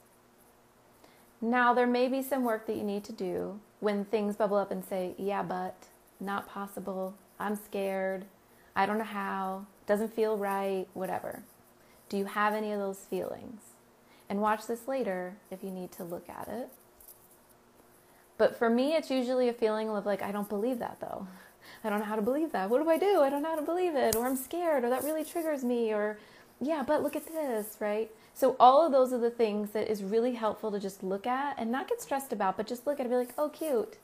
Now, 1.40 1.72
there 1.72 1.86
may 1.86 2.08
be 2.08 2.20
some 2.20 2.42
work 2.42 2.66
that 2.66 2.76
you 2.76 2.82
need 2.82 3.04
to 3.04 3.12
do 3.12 3.60
when 3.78 4.04
things 4.04 4.34
bubble 4.34 4.56
up 4.56 4.72
and 4.72 4.84
say, 4.84 5.14
yeah, 5.16 5.44
but, 5.44 5.86
not 6.18 6.48
possible, 6.48 7.14
I'm 7.38 7.54
scared, 7.54 8.24
I 8.74 8.86
don't 8.86 8.98
know 8.98 9.04
how, 9.04 9.66
doesn't 9.86 10.12
feel 10.12 10.36
right, 10.36 10.86
whatever. 10.92 11.42
Do 12.08 12.18
you 12.18 12.26
have 12.26 12.54
any 12.54 12.72
of 12.72 12.80
those 12.80 12.98
feelings? 13.08 13.62
And 14.28 14.42
watch 14.42 14.66
this 14.66 14.86
later 14.86 15.36
if 15.50 15.64
you 15.64 15.70
need 15.70 15.92
to 15.92 16.04
look 16.04 16.28
at 16.28 16.48
it. 16.48 16.68
But 18.40 18.56
for 18.56 18.70
me, 18.70 18.94
it's 18.94 19.10
usually 19.10 19.50
a 19.50 19.52
feeling 19.52 19.90
of 19.90 20.06
like, 20.06 20.22
I 20.22 20.32
don't 20.32 20.48
believe 20.48 20.78
that 20.78 20.96
though. 20.98 21.26
I 21.84 21.90
don't 21.90 21.98
know 21.98 22.06
how 22.06 22.16
to 22.16 22.22
believe 22.22 22.52
that. 22.52 22.70
What 22.70 22.82
do 22.82 22.88
I 22.88 22.96
do? 22.96 23.20
I 23.20 23.28
don't 23.28 23.42
know 23.42 23.50
how 23.50 23.56
to 23.56 23.60
believe 23.60 23.94
it. 23.94 24.16
Or 24.16 24.26
I'm 24.26 24.34
scared, 24.34 24.82
or 24.82 24.88
that 24.88 25.04
really 25.04 25.24
triggers 25.24 25.62
me, 25.62 25.92
or 25.92 26.16
yeah, 26.58 26.82
but 26.82 27.02
look 27.02 27.16
at 27.16 27.26
this, 27.26 27.76
right? 27.80 28.10
So 28.32 28.56
all 28.58 28.86
of 28.86 28.92
those 28.92 29.12
are 29.12 29.18
the 29.18 29.28
things 29.28 29.72
that 29.72 29.90
is 29.90 30.02
really 30.02 30.32
helpful 30.32 30.70
to 30.70 30.80
just 30.80 31.02
look 31.02 31.26
at 31.26 31.58
and 31.58 31.70
not 31.70 31.86
get 31.86 32.00
stressed 32.00 32.32
about, 32.32 32.56
but 32.56 32.66
just 32.66 32.86
look 32.86 32.98
at 32.98 33.00
it 33.00 33.10
and 33.10 33.12
be 33.12 33.16
like, 33.26 33.34
oh, 33.36 33.50
cute. 33.50 33.98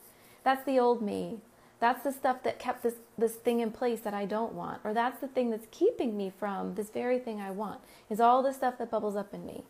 That's 0.44 0.66
the 0.66 0.78
old 0.78 1.00
me. 1.00 1.38
That's 1.80 2.04
the 2.04 2.12
stuff 2.12 2.42
that 2.42 2.58
kept 2.58 2.82
this, 2.82 2.96
this 3.16 3.36
thing 3.36 3.60
in 3.60 3.70
place 3.70 4.00
that 4.00 4.12
I 4.12 4.26
don't 4.26 4.52
want. 4.52 4.82
Or 4.84 4.92
that's 4.92 5.18
the 5.22 5.28
thing 5.28 5.48
that's 5.48 5.66
keeping 5.70 6.14
me 6.14 6.30
from 6.38 6.74
this 6.74 6.90
very 6.90 7.18
thing 7.18 7.40
I 7.40 7.52
want, 7.52 7.80
is 8.10 8.20
all 8.20 8.42
the 8.42 8.52
stuff 8.52 8.76
that 8.76 8.90
bubbles 8.90 9.16
up 9.16 9.32
in 9.32 9.46
me. 9.46 9.64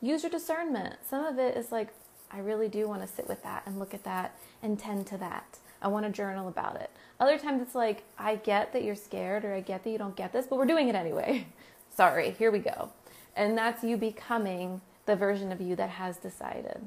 Use 0.00 0.22
your 0.22 0.30
discernment. 0.30 0.98
Some 1.04 1.24
of 1.24 1.40
it 1.40 1.56
is 1.56 1.72
like, 1.72 1.88
I 2.30 2.38
really 2.38 2.68
do 2.68 2.88
want 2.88 3.02
to 3.02 3.08
sit 3.08 3.28
with 3.28 3.42
that 3.42 3.62
and 3.66 3.78
look 3.78 3.94
at 3.94 4.04
that 4.04 4.36
and 4.62 4.78
tend 4.78 5.06
to 5.08 5.16
that. 5.18 5.58
I 5.80 5.88
want 5.88 6.06
to 6.06 6.12
journal 6.12 6.48
about 6.48 6.76
it. 6.76 6.90
Other 7.20 7.38
times 7.38 7.62
it's 7.62 7.74
like, 7.74 8.04
I 8.18 8.36
get 8.36 8.72
that 8.72 8.82
you're 8.82 8.94
scared 8.94 9.44
or 9.44 9.54
I 9.54 9.60
get 9.60 9.84
that 9.84 9.90
you 9.90 9.98
don't 9.98 10.16
get 10.16 10.32
this, 10.32 10.46
but 10.46 10.58
we're 10.58 10.66
doing 10.66 10.88
it 10.88 10.94
anyway. 10.94 11.46
Sorry, 11.94 12.32
here 12.32 12.50
we 12.50 12.58
go. 12.58 12.92
And 13.36 13.56
that's 13.56 13.84
you 13.84 13.96
becoming 13.96 14.80
the 15.06 15.16
version 15.16 15.52
of 15.52 15.60
you 15.60 15.76
that 15.76 15.90
has 15.90 16.16
decided. 16.16 16.80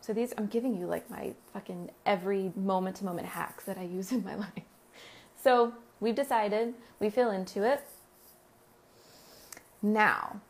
So 0.00 0.12
these, 0.12 0.34
I'm 0.36 0.46
giving 0.46 0.76
you 0.76 0.86
like 0.86 1.08
my 1.10 1.32
fucking 1.52 1.90
every 2.04 2.52
moment 2.56 2.96
to 2.96 3.04
moment 3.04 3.28
hacks 3.28 3.64
that 3.64 3.78
I 3.78 3.84
use 3.84 4.10
in 4.10 4.24
my 4.24 4.34
life. 4.46 4.64
So 5.42 5.74
we've 6.00 6.14
decided, 6.14 6.74
we 6.98 7.08
feel 7.08 7.30
into 7.30 7.64
it. 7.64 7.84
Now, 9.80 10.40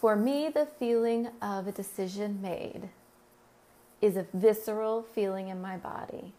for 0.00 0.16
me, 0.16 0.48
the 0.48 0.66
feeling 0.66 1.28
of 1.40 1.66
a 1.66 1.72
decision 1.72 2.40
made 2.42 2.88
is 4.02 4.16
a 4.16 4.26
visceral 4.34 5.06
feeling 5.14 5.48
in 5.48 5.62
my 5.62 5.76
body. 5.76 6.34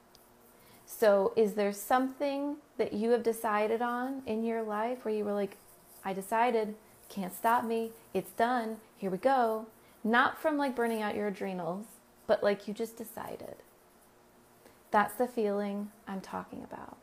So, 0.86 1.34
is 1.36 1.54
there 1.54 1.72
something 1.72 2.58
that 2.78 2.94
you 2.94 3.12
have 3.12 3.24
decided 3.24 3.82
on 3.82 4.22
in 4.28 4.44
your 4.44 4.62
life 4.62 5.04
where 5.04 5.14
you 5.14 5.24
were 5.24 5.34
like, 5.34 5.58
I 6.06 6.14
decided, 6.14 6.76
can't 7.10 7.36
stop 7.36 7.64
me. 7.64 7.92
It's 8.14 8.32
done. 8.32 8.78
Here 8.98 9.10
we 9.10 9.18
go. 9.18 9.68
Not 10.04 10.42
from 10.42 10.58
like 10.58 10.76
burning 10.76 11.02
out 11.02 11.16
your 11.16 11.28
adrenals, 11.28 11.86
but 12.28 12.44
like 12.44 12.68
you 12.68 12.74
just 12.74 12.98
decided. 12.98 13.56
That's 14.92 15.16
the 15.16 15.28
feeling 15.28 15.92
I'm 16.08 16.22
talking 16.22 16.64
about. 16.64 16.98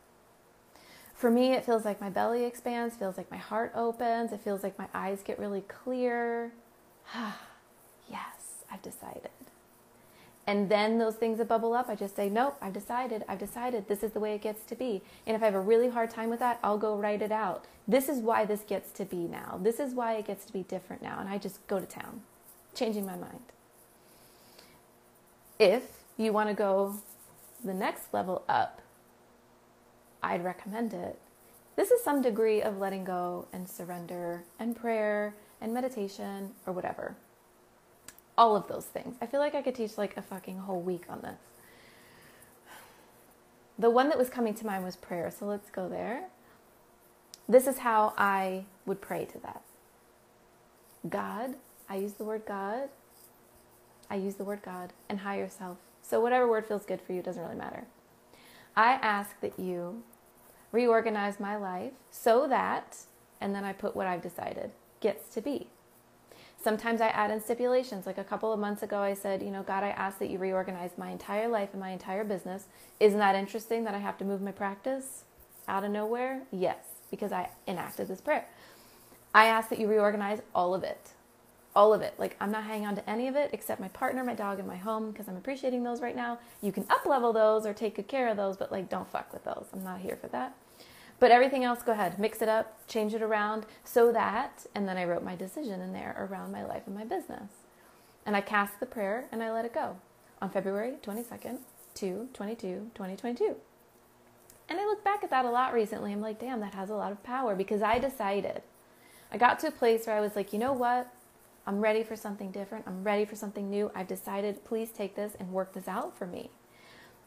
For 1.14 1.30
me, 1.30 1.52
it 1.52 1.64
feels 1.64 1.84
like 1.84 2.00
my 2.00 2.08
belly 2.08 2.44
expands, 2.44 2.96
feels 2.96 3.16
like 3.16 3.30
my 3.30 3.36
heart 3.36 3.72
opens, 3.74 4.32
it 4.32 4.40
feels 4.40 4.62
like 4.62 4.78
my 4.78 4.86
eyes 4.94 5.20
get 5.24 5.38
really 5.38 5.62
clear. 5.62 6.52
yes, 8.10 8.64
I've 8.70 8.82
decided. 8.82 9.30
And 10.46 10.68
then 10.68 10.98
those 10.98 11.14
things 11.14 11.38
that 11.38 11.48
bubble 11.48 11.74
up, 11.74 11.88
I 11.88 11.94
just 11.94 12.16
say, 12.16 12.28
nope, 12.28 12.56
I've 12.60 12.72
decided, 12.72 13.24
I've 13.28 13.38
decided, 13.38 13.86
this 13.86 14.02
is 14.02 14.12
the 14.12 14.20
way 14.20 14.34
it 14.34 14.42
gets 14.42 14.64
to 14.64 14.74
be. 14.74 15.02
And 15.26 15.36
if 15.36 15.42
I 15.42 15.44
have 15.44 15.54
a 15.54 15.60
really 15.60 15.88
hard 15.88 16.10
time 16.10 16.30
with 16.30 16.40
that, 16.40 16.58
I'll 16.62 16.78
go 16.78 16.96
write 16.96 17.22
it 17.22 17.30
out. 17.30 17.66
This 17.86 18.08
is 18.08 18.20
why 18.20 18.44
this 18.46 18.62
gets 18.62 18.90
to 18.92 19.04
be 19.04 19.28
now. 19.28 19.60
This 19.62 19.78
is 19.78 19.94
why 19.94 20.14
it 20.14 20.26
gets 20.26 20.44
to 20.46 20.52
be 20.52 20.62
different 20.62 21.02
now. 21.02 21.18
And 21.20 21.28
I 21.28 21.38
just 21.38 21.64
go 21.66 21.78
to 21.78 21.86
town, 21.86 22.22
changing 22.74 23.06
my 23.06 23.16
mind. 23.16 23.40
If 25.58 25.84
you 26.16 26.32
want 26.32 26.48
to 26.48 26.54
go 26.54 26.96
the 27.62 27.74
next 27.74 28.12
level 28.12 28.42
up, 28.48 28.80
I'd 30.22 30.42
recommend 30.42 30.94
it. 30.94 31.18
This 31.76 31.90
is 31.90 32.02
some 32.02 32.22
degree 32.22 32.60
of 32.60 32.78
letting 32.78 33.04
go 33.04 33.46
and 33.52 33.68
surrender 33.68 34.42
and 34.58 34.74
prayer 34.74 35.34
and 35.60 35.72
meditation 35.72 36.50
or 36.66 36.72
whatever 36.72 37.14
all 38.40 38.56
of 38.56 38.66
those 38.68 38.86
things. 38.86 39.16
I 39.20 39.26
feel 39.26 39.38
like 39.38 39.54
I 39.54 39.60
could 39.60 39.74
teach 39.74 39.98
like 39.98 40.16
a 40.16 40.22
fucking 40.22 40.60
whole 40.60 40.80
week 40.80 41.04
on 41.10 41.20
this. 41.20 41.38
The 43.78 43.90
one 43.90 44.08
that 44.08 44.16
was 44.16 44.30
coming 44.30 44.54
to 44.54 44.64
mind 44.66 44.82
was 44.82 44.96
prayer, 44.96 45.30
so 45.30 45.44
let's 45.44 45.68
go 45.68 45.90
there. 45.90 46.22
This 47.46 47.66
is 47.66 47.78
how 47.78 48.14
I 48.16 48.64
would 48.86 49.02
pray 49.02 49.26
to 49.26 49.38
that. 49.40 49.62
God, 51.06 51.56
I 51.86 51.96
use 51.96 52.14
the 52.14 52.24
word 52.24 52.44
God. 52.46 52.88
I 54.08 54.14
use 54.14 54.36
the 54.36 54.44
word 54.44 54.62
God 54.64 54.94
and 55.10 55.20
higher 55.20 55.50
self. 55.50 55.76
So 56.00 56.18
whatever 56.18 56.48
word 56.48 56.64
feels 56.64 56.86
good 56.86 57.02
for 57.02 57.12
you 57.12 57.20
doesn't 57.20 57.42
really 57.42 57.56
matter. 57.56 57.84
I 58.74 58.92
ask 58.92 59.38
that 59.42 59.58
you 59.58 60.02
reorganize 60.72 61.38
my 61.38 61.56
life 61.56 61.92
so 62.10 62.48
that, 62.48 62.96
and 63.38 63.54
then 63.54 63.64
I 63.64 63.74
put 63.74 63.94
what 63.94 64.06
I've 64.06 64.22
decided, 64.22 64.70
gets 65.00 65.28
to 65.34 65.42
be. 65.42 65.68
Sometimes 66.62 67.00
I 67.00 67.08
add 67.08 67.30
in 67.30 67.40
stipulations. 67.40 68.06
Like 68.06 68.18
a 68.18 68.24
couple 68.24 68.52
of 68.52 68.60
months 68.60 68.82
ago, 68.82 68.98
I 68.98 69.14
said, 69.14 69.42
you 69.42 69.50
know, 69.50 69.62
God, 69.62 69.82
I 69.82 69.90
ask 69.90 70.18
that 70.18 70.28
you 70.28 70.38
reorganize 70.38 70.90
my 70.98 71.10
entire 71.10 71.48
life 71.48 71.70
and 71.72 71.80
my 71.80 71.90
entire 71.90 72.22
business. 72.24 72.66
Isn't 72.98 73.18
that 73.18 73.34
interesting 73.34 73.84
that 73.84 73.94
I 73.94 73.98
have 73.98 74.18
to 74.18 74.24
move 74.24 74.42
my 74.42 74.52
practice 74.52 75.24
out 75.68 75.84
of 75.84 75.90
nowhere? 75.90 76.42
Yes, 76.52 76.84
because 77.10 77.32
I 77.32 77.48
enacted 77.66 78.08
this 78.08 78.20
prayer. 78.20 78.46
I 79.34 79.46
ask 79.46 79.70
that 79.70 79.78
you 79.78 79.88
reorganize 79.88 80.40
all 80.54 80.74
of 80.74 80.82
it. 80.82 81.10
All 81.74 81.94
of 81.94 82.02
it. 82.02 82.14
Like 82.18 82.36
I'm 82.40 82.50
not 82.50 82.64
hanging 82.64 82.86
on 82.86 82.96
to 82.96 83.08
any 83.08 83.28
of 83.28 83.36
it 83.36 83.50
except 83.54 83.80
my 83.80 83.88
partner, 83.88 84.22
my 84.22 84.34
dog, 84.34 84.58
and 84.58 84.68
my 84.68 84.76
home 84.76 85.12
because 85.12 85.28
I'm 85.28 85.36
appreciating 85.36 85.82
those 85.84 86.02
right 86.02 86.16
now. 86.16 86.40
You 86.60 86.72
can 86.72 86.84
up 86.90 87.06
level 87.06 87.32
those 87.32 87.64
or 87.64 87.72
take 87.72 87.96
good 87.96 88.08
care 88.08 88.28
of 88.28 88.36
those, 88.36 88.56
but 88.58 88.70
like 88.70 88.90
don't 88.90 89.08
fuck 89.08 89.32
with 89.32 89.44
those. 89.44 89.66
I'm 89.72 89.84
not 89.84 90.00
here 90.00 90.16
for 90.16 90.28
that. 90.28 90.54
But 91.20 91.30
everything 91.30 91.64
else, 91.64 91.82
go 91.82 91.92
ahead, 91.92 92.18
mix 92.18 92.40
it 92.40 92.48
up, 92.48 92.86
change 92.88 93.14
it 93.14 93.20
around 93.20 93.66
so 93.84 94.10
that, 94.10 94.66
and 94.74 94.88
then 94.88 94.96
I 94.96 95.04
wrote 95.04 95.22
my 95.22 95.36
decision 95.36 95.82
in 95.82 95.92
there 95.92 96.16
around 96.18 96.50
my 96.50 96.64
life 96.64 96.84
and 96.86 96.94
my 96.94 97.04
business. 97.04 97.52
And 98.24 98.34
I 98.34 98.40
cast 98.40 98.80
the 98.80 98.86
prayer 98.86 99.26
and 99.30 99.42
I 99.42 99.52
let 99.52 99.66
it 99.66 99.74
go 99.74 99.98
on 100.40 100.48
February 100.50 100.94
22nd, 101.02 101.58
2 101.94 102.28
22, 102.32 102.90
2022. 102.94 103.56
And 104.68 104.80
I 104.80 104.86
look 104.86 105.04
back 105.04 105.22
at 105.22 105.30
that 105.30 105.44
a 105.44 105.50
lot 105.50 105.74
recently. 105.74 106.12
I'm 106.12 106.22
like, 106.22 106.40
damn, 106.40 106.60
that 106.60 106.74
has 106.74 106.88
a 106.88 106.94
lot 106.94 107.12
of 107.12 107.22
power 107.22 107.54
because 107.54 107.82
I 107.82 107.98
decided. 107.98 108.62
I 109.30 109.36
got 109.36 109.58
to 109.60 109.68
a 109.68 109.72
place 109.72 110.06
where 110.06 110.16
I 110.16 110.20
was 110.20 110.36
like, 110.36 110.52
you 110.52 110.58
know 110.58 110.72
what? 110.72 111.12
I'm 111.66 111.80
ready 111.80 112.02
for 112.02 112.16
something 112.16 112.50
different. 112.50 112.86
I'm 112.86 113.04
ready 113.04 113.26
for 113.26 113.36
something 113.36 113.68
new. 113.68 113.90
I've 113.94 114.08
decided, 114.08 114.64
please 114.64 114.90
take 114.90 115.16
this 115.16 115.34
and 115.38 115.52
work 115.52 115.74
this 115.74 115.86
out 115.86 116.16
for 116.16 116.26
me. 116.26 116.50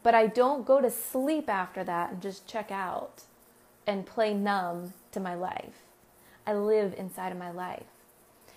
But 0.02 0.14
I 0.14 0.26
don't 0.26 0.66
go 0.66 0.80
to 0.80 0.90
sleep 0.90 1.48
after 1.48 1.84
that 1.84 2.10
and 2.10 2.20
just 2.20 2.46
check 2.46 2.70
out 2.70 3.22
and 3.86 4.06
play 4.06 4.34
numb 4.34 4.92
to 5.12 5.20
my 5.20 5.34
life. 5.34 5.82
I 6.46 6.54
live 6.54 6.94
inside 6.96 7.32
of 7.32 7.38
my 7.38 7.50
life. 7.50 7.84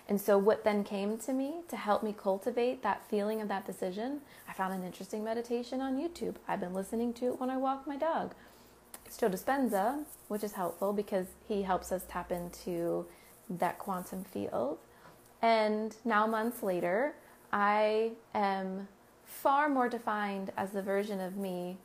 And 0.10 0.22
so, 0.22 0.38
what 0.38 0.64
then 0.64 0.84
came 0.84 1.18
to 1.20 1.34
me 1.34 1.56
to 1.68 1.76
help 1.76 2.02
me 2.02 2.16
cultivate 2.18 2.82
that 2.82 3.06
feeling 3.10 3.42
of 3.42 3.50
that 3.50 3.66
decision, 3.66 4.22
I 4.48 4.54
found 4.54 4.74
an 4.74 4.86
interesting 4.86 5.24
meditation 5.24 5.82
on 5.82 5.98
YouTube. 5.98 6.36
I've 6.48 6.62
been 6.62 6.74
listening 6.74 7.14
to 7.14 7.28
it 7.28 7.42
when 7.42 7.50
I 7.50 7.58
walk 7.58 7.86
my 7.86 7.98
dog. 7.98 8.34
It's 9.06 9.18
Joe 9.18 9.30
Dispenza, 9.30 10.04
which 10.30 10.44
is 10.44 10.54
helpful 10.54 10.94
because 10.94 11.28
he 11.48 11.62
helps 11.62 11.92
us 11.92 12.04
tap 12.08 12.32
into 12.32 13.06
that 13.50 13.80
quantum 13.80 14.24
field. 14.24 14.78
And 15.42 15.96
now, 16.06 16.26
months 16.26 16.64
later, 16.64 17.16
I 17.52 18.12
am 18.34 18.88
far 19.26 19.68
more 19.68 19.90
defined 19.90 20.52
as 20.56 20.72
the 20.72 20.82
version 20.82 21.20
of 21.20 21.36
me 21.36 21.78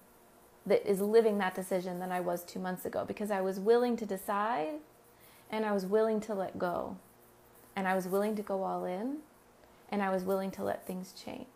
that 0.66 0.88
is 0.88 1.01
living 1.01 1.38
that 1.38 1.55
decision 1.55 1.98
than 1.98 2.12
I 2.12 2.20
was 2.20 2.44
two 2.44 2.61
months 2.61 2.85
ago 2.85 3.05
because 3.05 3.31
I 3.31 3.40
was 3.40 3.59
willing 3.59 3.96
to 3.96 4.07
decide 4.07 4.75
and 5.51 5.66
I 5.66 5.72
was 5.72 5.85
willing 5.85 6.20
to 6.22 6.35
let 6.35 6.59
go. 6.59 6.96
And 7.75 7.88
I 7.88 7.94
was 7.94 8.07
willing 8.07 8.37
to 8.37 8.42
go 8.42 8.62
all 8.62 8.85
in 8.85 9.18
and 9.90 10.03
I 10.03 10.11
was 10.11 10.25
willing 10.25 10.51
to 10.53 10.64
let 10.64 10.87
things 10.87 11.12
change. 11.12 11.46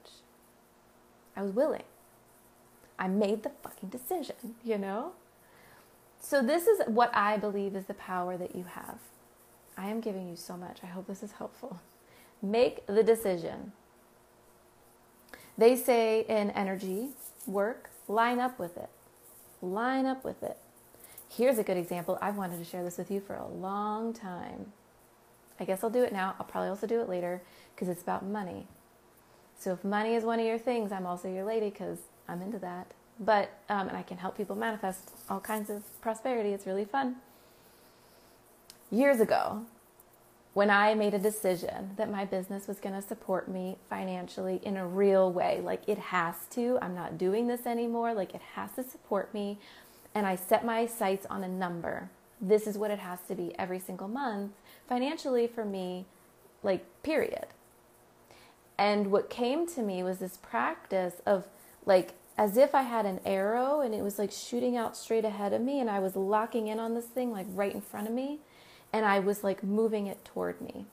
I 1.36 1.42
was 1.42 1.52
willing. 1.52 1.84
I 2.98 3.08
made 3.08 3.42
the 3.42 3.50
fucking 3.62 3.90
decision, 3.90 4.36
you 4.64 4.78
know? 4.78 5.12
So, 6.18 6.42
this 6.42 6.66
is 6.66 6.80
what 6.86 7.14
I 7.14 7.36
believe 7.36 7.76
is 7.76 7.84
the 7.84 7.94
power 7.94 8.36
that 8.36 8.56
you 8.56 8.64
have. 8.64 8.98
I 9.76 9.88
am 9.88 10.00
giving 10.00 10.28
you 10.28 10.36
so 10.36 10.56
much. 10.56 10.78
I 10.82 10.86
hope 10.86 11.06
this 11.06 11.22
is 11.22 11.32
helpful. 11.32 11.80
Make 12.42 12.86
the 12.86 13.02
decision. 13.02 13.72
They 15.58 15.76
say 15.76 16.24
in 16.28 16.50
energy 16.50 17.08
work, 17.46 17.90
line 18.08 18.38
up 18.38 18.58
with 18.58 18.76
it. 18.76 18.90
Line 19.62 20.06
up 20.06 20.24
with 20.24 20.42
it. 20.42 20.58
Here's 21.28 21.58
a 21.58 21.62
good 21.62 21.76
example. 21.76 22.18
I've 22.22 22.36
wanted 22.36 22.58
to 22.58 22.64
share 22.64 22.84
this 22.84 22.98
with 22.98 23.10
you 23.10 23.20
for 23.20 23.34
a 23.34 23.46
long 23.46 24.12
time. 24.12 24.72
I 25.58 25.64
guess 25.64 25.82
I'll 25.82 25.90
do 25.90 26.04
it 26.04 26.12
now. 26.12 26.34
I'll 26.38 26.46
probably 26.46 26.68
also 26.68 26.86
do 26.86 27.00
it 27.00 27.08
later 27.08 27.42
because 27.74 27.88
it's 27.88 28.02
about 28.02 28.24
money. 28.24 28.66
So 29.58 29.72
if 29.72 29.84
money 29.84 30.14
is 30.14 30.24
one 30.24 30.38
of 30.38 30.46
your 30.46 30.58
things, 30.58 30.92
I'm 30.92 31.06
also 31.06 31.32
your 31.32 31.44
lady 31.44 31.70
because 31.70 31.98
I'm 32.28 32.42
into 32.42 32.58
that. 32.58 32.92
But 33.18 33.50
um, 33.68 33.88
and 33.88 33.96
I 33.96 34.02
can 34.02 34.18
help 34.18 34.36
people 34.36 34.56
manifest 34.56 35.10
all 35.30 35.40
kinds 35.40 35.70
of 35.70 35.82
prosperity. 36.02 36.50
It's 36.50 36.66
really 36.66 36.84
fun. 36.84 37.16
Years 38.90 39.20
ago, 39.20 39.64
when 40.56 40.70
I 40.70 40.94
made 40.94 41.12
a 41.12 41.18
decision 41.18 41.90
that 41.98 42.10
my 42.10 42.24
business 42.24 42.66
was 42.66 42.80
going 42.80 42.94
to 42.94 43.06
support 43.06 43.46
me 43.46 43.76
financially 43.90 44.58
in 44.62 44.78
a 44.78 44.86
real 44.86 45.30
way. 45.30 45.60
Like 45.62 45.82
it 45.86 45.98
has 45.98 46.34
to. 46.52 46.78
I'm 46.80 46.94
not 46.94 47.18
doing 47.18 47.46
this 47.46 47.66
anymore. 47.66 48.14
Like 48.14 48.34
it 48.34 48.40
has 48.54 48.72
to 48.76 48.82
support 48.82 49.34
me. 49.34 49.58
And 50.14 50.26
I 50.26 50.34
set 50.34 50.64
my 50.64 50.86
sights 50.86 51.26
on 51.28 51.44
a 51.44 51.48
number. 51.48 52.08
This 52.40 52.66
is 52.66 52.78
what 52.78 52.90
it 52.90 53.00
has 53.00 53.18
to 53.28 53.34
be 53.34 53.52
every 53.58 53.78
single 53.78 54.08
month 54.08 54.52
financially 54.88 55.46
for 55.46 55.66
me, 55.66 56.06
like, 56.62 56.86
period. 57.02 57.48
And 58.78 59.12
what 59.12 59.28
came 59.28 59.66
to 59.74 59.82
me 59.82 60.02
was 60.02 60.20
this 60.20 60.38
practice 60.38 61.16
of 61.26 61.44
like, 61.84 62.14
as 62.38 62.56
if 62.56 62.74
I 62.74 62.80
had 62.80 63.04
an 63.04 63.20
arrow 63.26 63.82
and 63.82 63.94
it 63.94 64.02
was 64.02 64.18
like 64.18 64.32
shooting 64.32 64.74
out 64.74 64.96
straight 64.96 65.26
ahead 65.26 65.52
of 65.52 65.60
me, 65.60 65.80
and 65.80 65.90
I 65.90 65.98
was 65.98 66.16
locking 66.16 66.66
in 66.68 66.80
on 66.80 66.94
this 66.94 67.04
thing 67.04 67.30
like 67.30 67.46
right 67.50 67.74
in 67.74 67.82
front 67.82 68.08
of 68.08 68.14
me 68.14 68.38
and 68.92 69.04
I 69.04 69.18
was 69.18 69.44
like 69.44 69.62
moving 69.62 70.06
it 70.06 70.24
toward 70.24 70.60
me. 70.60 70.86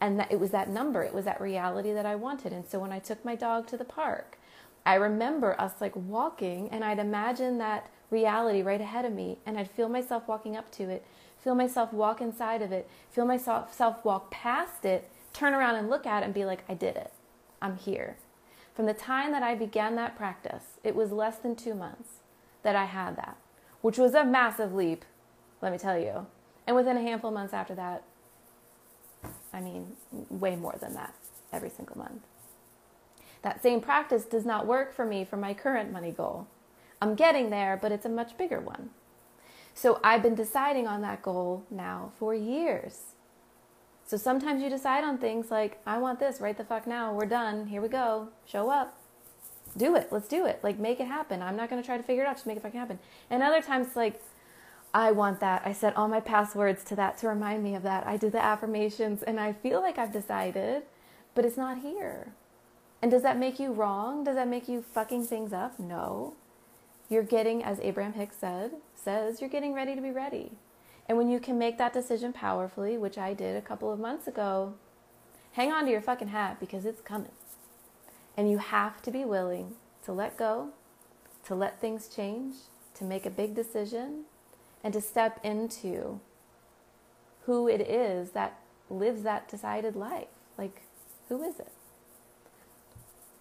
And 0.00 0.18
that 0.18 0.32
it 0.32 0.40
was 0.40 0.50
that 0.50 0.70
number, 0.70 1.02
it 1.02 1.14
was 1.14 1.26
that 1.26 1.40
reality 1.40 1.92
that 1.92 2.06
I 2.06 2.14
wanted. 2.16 2.52
And 2.52 2.66
so 2.66 2.78
when 2.78 2.92
I 2.92 2.98
took 2.98 3.24
my 3.24 3.34
dog 3.34 3.66
to 3.68 3.76
the 3.76 3.84
park, 3.84 4.38
I 4.84 4.94
remember 4.94 5.60
us 5.60 5.74
like 5.80 5.94
walking 5.94 6.68
and 6.70 6.84
I'd 6.84 6.98
imagine 6.98 7.58
that 7.58 7.90
reality 8.10 8.62
right 8.62 8.80
ahead 8.80 9.04
of 9.04 9.12
me 9.12 9.38
and 9.44 9.58
I'd 9.58 9.70
feel 9.70 9.88
myself 9.88 10.26
walking 10.26 10.56
up 10.56 10.70
to 10.72 10.88
it, 10.88 11.04
feel 11.38 11.54
myself 11.54 11.92
walk 11.92 12.20
inside 12.20 12.62
of 12.62 12.72
it, 12.72 12.88
feel 13.10 13.26
myself 13.26 13.74
self 13.74 14.04
walk 14.04 14.30
past 14.30 14.84
it, 14.84 15.10
turn 15.32 15.52
around 15.52 15.76
and 15.76 15.90
look 15.90 16.06
at 16.06 16.22
it 16.22 16.26
and 16.26 16.34
be 16.34 16.44
like, 16.44 16.64
I 16.68 16.74
did 16.74 16.96
it. 16.96 17.12
I'm 17.60 17.76
here. 17.76 18.16
From 18.74 18.86
the 18.86 18.94
time 18.94 19.32
that 19.32 19.42
I 19.42 19.54
began 19.54 19.96
that 19.96 20.16
practice, 20.16 20.78
it 20.82 20.94
was 20.94 21.12
less 21.12 21.36
than 21.36 21.54
two 21.54 21.74
months 21.74 22.20
that 22.62 22.76
I 22.76 22.86
had 22.86 23.16
that, 23.16 23.36
which 23.82 23.98
was 23.98 24.14
a 24.14 24.24
massive 24.24 24.72
leap, 24.72 25.04
let 25.60 25.72
me 25.72 25.78
tell 25.78 25.98
you. 25.98 26.26
And 26.70 26.76
within 26.76 26.96
a 26.96 27.02
handful 27.02 27.30
of 27.30 27.34
months 27.34 27.52
after 27.52 27.74
that, 27.74 28.04
I 29.52 29.60
mean, 29.60 29.96
way 30.28 30.54
more 30.54 30.76
than 30.80 30.94
that 30.94 31.12
every 31.52 31.68
single 31.68 31.98
month. 31.98 32.22
That 33.42 33.60
same 33.60 33.80
practice 33.80 34.22
does 34.22 34.46
not 34.46 34.68
work 34.68 34.94
for 34.94 35.04
me 35.04 35.24
for 35.24 35.36
my 35.36 35.52
current 35.52 35.90
money 35.90 36.12
goal. 36.12 36.46
I'm 37.02 37.16
getting 37.16 37.50
there, 37.50 37.76
but 37.76 37.90
it's 37.90 38.06
a 38.06 38.08
much 38.08 38.38
bigger 38.38 38.60
one. 38.60 38.90
So 39.74 39.98
I've 40.04 40.22
been 40.22 40.36
deciding 40.36 40.86
on 40.86 41.02
that 41.02 41.22
goal 41.22 41.64
now 41.72 42.12
for 42.20 42.36
years. 42.36 43.14
So 44.06 44.16
sometimes 44.16 44.62
you 44.62 44.70
decide 44.70 45.02
on 45.02 45.18
things 45.18 45.50
like, 45.50 45.80
I 45.84 45.98
want 45.98 46.20
this 46.20 46.40
right 46.40 46.56
the 46.56 46.62
fuck 46.62 46.86
now. 46.86 47.12
We're 47.12 47.26
done. 47.26 47.66
Here 47.66 47.82
we 47.82 47.88
go. 47.88 48.28
Show 48.46 48.70
up. 48.70 48.96
Do 49.76 49.96
it. 49.96 50.12
Let's 50.12 50.28
do 50.28 50.46
it. 50.46 50.60
Like, 50.62 50.78
make 50.78 51.00
it 51.00 51.08
happen. 51.08 51.42
I'm 51.42 51.56
not 51.56 51.68
going 51.68 51.82
to 51.82 51.86
try 51.86 51.96
to 51.96 52.02
figure 52.04 52.22
it 52.22 52.28
out. 52.28 52.36
Just 52.36 52.46
make 52.46 52.58
it 52.58 52.62
fucking 52.62 52.78
happen. 52.78 53.00
And 53.28 53.42
other 53.42 53.60
times, 53.60 53.96
like, 53.96 54.22
I 54.92 55.12
want 55.12 55.40
that. 55.40 55.62
I 55.64 55.72
set 55.72 55.96
all 55.96 56.08
my 56.08 56.20
passwords 56.20 56.82
to 56.84 56.96
that 56.96 57.16
to 57.18 57.28
remind 57.28 57.62
me 57.62 57.74
of 57.74 57.84
that. 57.84 58.06
I 58.06 58.16
do 58.16 58.28
the 58.28 58.42
affirmations 58.42 59.22
and 59.22 59.38
I 59.38 59.52
feel 59.52 59.80
like 59.80 59.98
I've 59.98 60.12
decided, 60.12 60.82
but 61.34 61.44
it's 61.44 61.56
not 61.56 61.78
here. 61.78 62.32
And 63.00 63.10
does 63.10 63.22
that 63.22 63.38
make 63.38 63.60
you 63.60 63.72
wrong? 63.72 64.24
Does 64.24 64.34
that 64.34 64.48
make 64.48 64.68
you 64.68 64.82
fucking 64.82 65.24
things 65.24 65.52
up? 65.52 65.78
No. 65.78 66.34
You're 67.08 67.22
getting, 67.22 67.62
as 67.62 67.80
Abraham 67.80 68.12
Hicks 68.14 68.36
said, 68.36 68.72
says, 68.94 69.40
you're 69.40 69.50
getting 69.50 69.74
ready 69.74 69.94
to 69.94 70.02
be 70.02 70.10
ready. 70.10 70.52
And 71.08 71.16
when 71.16 71.28
you 71.28 71.40
can 71.40 71.58
make 71.58 71.78
that 71.78 71.92
decision 71.92 72.32
powerfully, 72.32 72.98
which 72.98 73.18
I 73.18 73.32
did 73.32 73.56
a 73.56 73.62
couple 73.62 73.92
of 73.92 73.98
months 73.98 74.26
ago, 74.26 74.74
hang 75.52 75.72
on 75.72 75.84
to 75.84 75.90
your 75.90 76.00
fucking 76.00 76.28
hat 76.28 76.60
because 76.60 76.84
it's 76.84 77.00
coming. 77.00 77.32
And 78.36 78.50
you 78.50 78.58
have 78.58 79.02
to 79.02 79.10
be 79.10 79.24
willing 79.24 79.74
to 80.04 80.12
let 80.12 80.36
go, 80.36 80.70
to 81.46 81.54
let 81.54 81.80
things 81.80 82.08
change, 82.08 82.54
to 82.94 83.04
make 83.04 83.26
a 83.26 83.30
big 83.30 83.54
decision, 83.54 84.24
and 84.82 84.92
to 84.94 85.00
step 85.00 85.40
into 85.42 86.20
who 87.46 87.68
it 87.68 87.80
is 87.80 88.30
that 88.30 88.58
lives 88.88 89.22
that 89.22 89.48
decided 89.48 89.96
life. 89.96 90.28
Like, 90.58 90.82
who 91.28 91.42
is 91.42 91.58
it? 91.58 91.72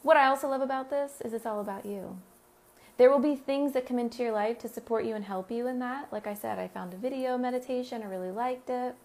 What 0.02 0.18
I 0.18 0.28
also 0.28 0.48
love 0.48 0.62
about 0.62 0.90
this 0.90 1.22
is 1.24 1.34
it's 1.34 1.46
all 1.46 1.60
about 1.60 1.86
you. 1.86 2.18
There 2.98 3.10
will 3.10 3.20
be 3.20 3.36
things 3.36 3.74
that 3.74 3.86
come 3.86 4.00
into 4.00 4.24
your 4.24 4.32
life 4.32 4.60
to 4.60 4.68
support 4.68 5.06
you 5.06 5.16
and 5.16 5.24
help 5.24 5.52
you 5.52 5.68
in 5.68 5.80
that. 5.80 6.12
Like 6.12 6.28
I 6.28 6.34
said, 6.34 6.60
I 6.60 6.68
found 6.68 6.94
a 6.94 6.98
video 6.98 7.38
meditation, 7.38 8.02
I 8.02 8.06
really 8.06 8.32
liked 8.32 8.70
it. 8.70 8.96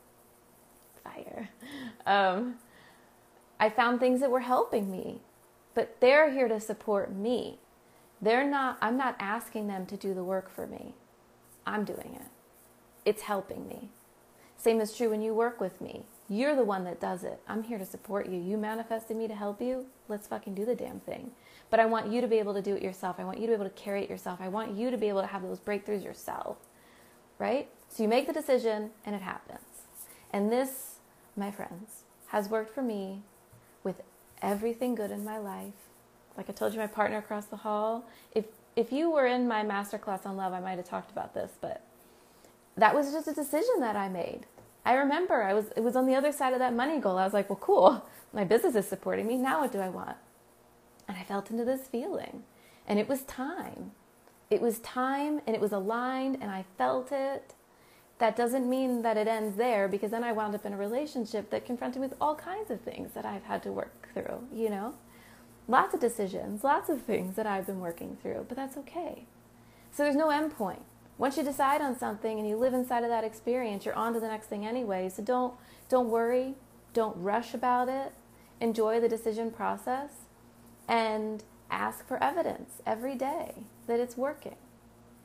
Fire. 1.02 1.50
Um, 2.06 2.56
I 3.58 3.70
found 3.70 3.98
things 3.98 4.20
that 4.20 4.30
were 4.30 4.40
helping 4.40 4.90
me, 4.90 5.20
but 5.74 5.98
they're 6.00 6.30
here 6.30 6.48
to 6.48 6.60
support 6.60 7.10
me. 7.10 7.58
They're 8.20 8.46
not, 8.46 8.76
I'm 8.82 8.98
not 8.98 9.16
asking 9.18 9.68
them 9.68 9.86
to 9.86 9.96
do 9.96 10.12
the 10.12 10.22
work 10.22 10.50
for 10.50 10.66
me. 10.66 10.92
I'm 11.66 11.84
doing 11.84 12.18
it. 12.20 12.28
It's 13.04 13.22
helping 13.22 13.68
me. 13.68 13.90
Same 14.56 14.80
is 14.80 14.96
true 14.96 15.10
when 15.10 15.20
you 15.20 15.34
work 15.34 15.60
with 15.60 15.80
me. 15.80 16.04
You're 16.28 16.56
the 16.56 16.64
one 16.64 16.84
that 16.84 17.00
does 17.00 17.22
it. 17.22 17.40
I'm 17.46 17.62
here 17.62 17.78
to 17.78 17.84
support 17.84 18.28
you. 18.28 18.40
You 18.40 18.56
manifested 18.56 19.16
me 19.16 19.28
to 19.28 19.34
help 19.34 19.60
you. 19.60 19.86
Let's 20.08 20.26
fucking 20.26 20.54
do 20.54 20.64
the 20.64 20.74
damn 20.74 21.00
thing. 21.00 21.32
But 21.68 21.80
I 21.80 21.86
want 21.86 22.10
you 22.10 22.22
to 22.22 22.26
be 22.26 22.38
able 22.38 22.54
to 22.54 22.62
do 22.62 22.74
it 22.74 22.82
yourself. 22.82 23.16
I 23.18 23.24
want 23.24 23.38
you 23.38 23.46
to 23.46 23.50
be 23.50 23.54
able 23.54 23.64
to 23.64 23.70
carry 23.70 24.02
it 24.02 24.08
yourself. 24.08 24.40
I 24.40 24.48
want 24.48 24.74
you 24.74 24.90
to 24.90 24.96
be 24.96 25.08
able 25.08 25.20
to 25.20 25.26
have 25.26 25.42
those 25.42 25.60
breakthroughs 25.60 26.02
yourself. 26.02 26.56
Right? 27.38 27.68
So 27.88 28.02
you 28.02 28.08
make 28.08 28.26
the 28.26 28.32
decision 28.32 28.90
and 29.04 29.14
it 29.14 29.22
happens. 29.22 29.60
And 30.30 30.50
this, 30.50 30.96
my 31.36 31.50
friends, 31.50 32.04
has 32.28 32.48
worked 32.48 32.74
for 32.74 32.82
me 32.82 33.22
with 33.82 34.02
everything 34.40 34.94
good 34.94 35.10
in 35.10 35.24
my 35.24 35.38
life. 35.38 35.74
Like 36.36 36.48
I 36.48 36.52
told 36.52 36.72
you, 36.72 36.80
my 36.80 36.86
partner 36.86 37.18
across 37.18 37.46
the 37.46 37.56
hall. 37.56 38.06
If 38.34 38.46
if 38.76 38.92
you 38.92 39.10
were 39.10 39.26
in 39.26 39.46
my 39.46 39.62
masterclass 39.64 40.26
on 40.26 40.36
love, 40.36 40.52
I 40.52 40.60
might 40.60 40.78
have 40.78 40.88
talked 40.88 41.10
about 41.10 41.34
this, 41.34 41.52
but 41.60 41.82
that 42.76 42.94
was 42.94 43.12
just 43.12 43.28
a 43.28 43.32
decision 43.32 43.80
that 43.80 43.96
I 43.96 44.08
made. 44.08 44.46
I 44.84 44.94
remember 44.94 45.42
I 45.42 45.54
was 45.54 45.66
it 45.76 45.82
was 45.82 45.96
on 45.96 46.06
the 46.06 46.14
other 46.14 46.32
side 46.32 46.52
of 46.52 46.58
that 46.58 46.74
money 46.74 46.98
goal. 47.00 47.18
I 47.18 47.24
was 47.24 47.32
like, 47.32 47.48
well, 47.48 47.58
cool. 47.60 48.06
My 48.32 48.44
business 48.44 48.74
is 48.74 48.88
supporting 48.88 49.26
me. 49.26 49.36
Now 49.36 49.60
what 49.60 49.72
do 49.72 49.80
I 49.80 49.88
want? 49.88 50.16
And 51.06 51.16
I 51.16 51.22
felt 51.22 51.50
into 51.50 51.64
this 51.64 51.86
feeling. 51.86 52.42
And 52.86 52.98
it 52.98 53.08
was 53.08 53.22
time. 53.22 53.92
It 54.50 54.60
was 54.60 54.78
time 54.80 55.40
and 55.46 55.54
it 55.54 55.60
was 55.60 55.72
aligned 55.72 56.38
and 56.40 56.50
I 56.50 56.64
felt 56.76 57.12
it. 57.12 57.54
That 58.18 58.36
doesn't 58.36 58.68
mean 58.68 59.02
that 59.02 59.16
it 59.16 59.26
ends 59.26 59.56
there 59.56 59.88
because 59.88 60.10
then 60.10 60.24
I 60.24 60.32
wound 60.32 60.54
up 60.54 60.66
in 60.66 60.72
a 60.72 60.76
relationship 60.76 61.50
that 61.50 61.64
confronted 61.64 62.00
me 62.00 62.08
with 62.08 62.16
all 62.20 62.34
kinds 62.34 62.70
of 62.70 62.80
things 62.80 63.12
that 63.14 63.24
I've 63.24 63.42
had 63.44 63.62
to 63.64 63.72
work 63.72 64.08
through, 64.14 64.46
you 64.52 64.70
know? 64.70 64.94
Lots 65.66 65.94
of 65.94 66.00
decisions, 66.00 66.62
lots 66.62 66.88
of 66.90 67.02
things 67.02 67.36
that 67.36 67.46
I've 67.46 67.66
been 67.66 67.80
working 67.80 68.18
through, 68.20 68.46
but 68.48 68.56
that's 68.56 68.76
okay. 68.76 69.24
So 69.92 70.02
there's 70.02 70.16
no 70.16 70.30
end 70.30 70.54
point. 70.56 70.82
Once 71.16 71.36
you 71.36 71.42
decide 71.42 71.80
on 71.80 71.96
something 71.98 72.38
and 72.38 72.48
you 72.48 72.56
live 72.56 72.74
inside 72.74 73.04
of 73.04 73.08
that 73.08 73.24
experience, 73.24 73.84
you're 73.84 73.94
on 73.94 74.12
to 74.12 74.20
the 74.20 74.28
next 74.28 74.46
thing 74.46 74.66
anyway. 74.66 75.08
So 75.08 75.22
don't 75.22 75.54
don't 75.88 76.10
worry, 76.10 76.54
don't 76.92 77.16
rush 77.16 77.54
about 77.54 77.88
it. 77.88 78.12
Enjoy 78.60 79.00
the 79.00 79.08
decision 79.08 79.50
process 79.50 80.10
and 80.88 81.44
ask 81.70 82.06
for 82.06 82.22
evidence 82.22 82.82
every 82.84 83.14
day 83.14 83.54
that 83.86 84.00
it's 84.00 84.16
working. 84.16 84.56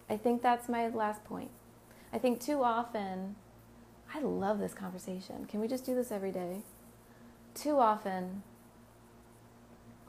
I 0.10 0.17
think 0.17 0.41
that's 0.41 0.69
my 0.69 0.88
last 0.88 1.23
point. 1.25 1.52
I 2.13 2.17
think 2.17 2.39
too 2.39 2.63
often 2.63 3.36
I 4.13 4.19
love 4.19 4.60
this 4.60 4.73
conversation. 4.73 5.45
Can 5.45 5.60
we 5.60 5.67
just 5.67 5.86
do 5.86 5.95
this 5.95 6.12
every 6.12 6.32
day? 6.32 6.62
Too 7.54 7.80
often 7.80 8.43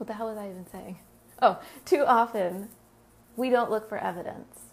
what 0.01 0.07
the 0.07 0.13
hell 0.15 0.27
was 0.27 0.37
I 0.37 0.49
even 0.49 0.67
saying? 0.69 0.97
Oh, 1.41 1.59
too 1.85 2.03
often 2.05 2.69
we 3.37 3.49
don't 3.49 3.71
look 3.71 3.87
for 3.87 3.97
evidence 3.97 4.71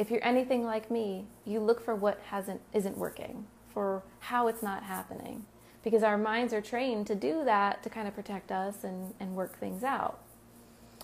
if 0.00 0.10
you're 0.10 0.24
anything 0.24 0.64
like 0.64 0.90
me, 0.90 1.26
you 1.44 1.60
look 1.60 1.84
for 1.84 1.94
what 1.94 2.18
hasn't 2.28 2.62
isn't 2.72 2.96
working, 2.96 3.44
for 3.68 4.02
how 4.20 4.48
it's 4.48 4.62
not 4.62 4.82
happening. 4.84 5.44
Because 5.84 6.02
our 6.02 6.16
minds 6.16 6.54
are 6.54 6.62
trained 6.62 7.06
to 7.08 7.14
do 7.14 7.44
that 7.44 7.82
to 7.82 7.90
kind 7.90 8.08
of 8.08 8.14
protect 8.14 8.50
us 8.50 8.82
and, 8.82 9.12
and 9.20 9.36
work 9.36 9.58
things 9.58 9.84
out. 9.84 10.18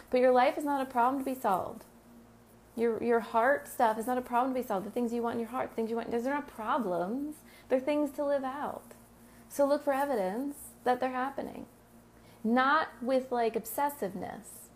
But 0.09 0.21
your 0.21 0.33
life 0.33 0.57
is 0.57 0.65
not 0.65 0.81
a 0.81 0.91
problem 0.91 1.23
to 1.23 1.31
be 1.31 1.39
solved. 1.39 1.85
Your 2.75 3.03
your 3.05 3.21
heart 3.21 3.69
stuff 3.69 3.99
is 3.99 4.07
not 4.07 4.17
a 4.17 4.23
problem 4.23 4.55
to 4.55 4.63
be 4.63 4.67
solved. 4.67 4.87
The 4.87 4.91
things 4.91 5.13
you 5.13 5.21
want 5.21 5.35
in 5.35 5.41
your 5.41 5.51
heart, 5.51 5.77
things 5.77 5.91
you 5.91 5.97
want, 5.97 6.11
those 6.11 6.27
are 6.27 6.31
not 6.31 6.49
problems. 6.49 7.37
They're 7.69 7.79
things 7.79 8.11
to 8.13 8.25
live 8.25 8.45
out. 8.45 8.93
So 9.51 9.67
look 9.67 9.85
for 9.85 9.93
evidence 9.93 10.57
that 10.85 11.01
they're 11.01 11.11
happening. 11.11 11.67
Not 12.47 12.91
with 13.03 13.33
like 13.33 13.55
obsessiveness. 13.55 14.69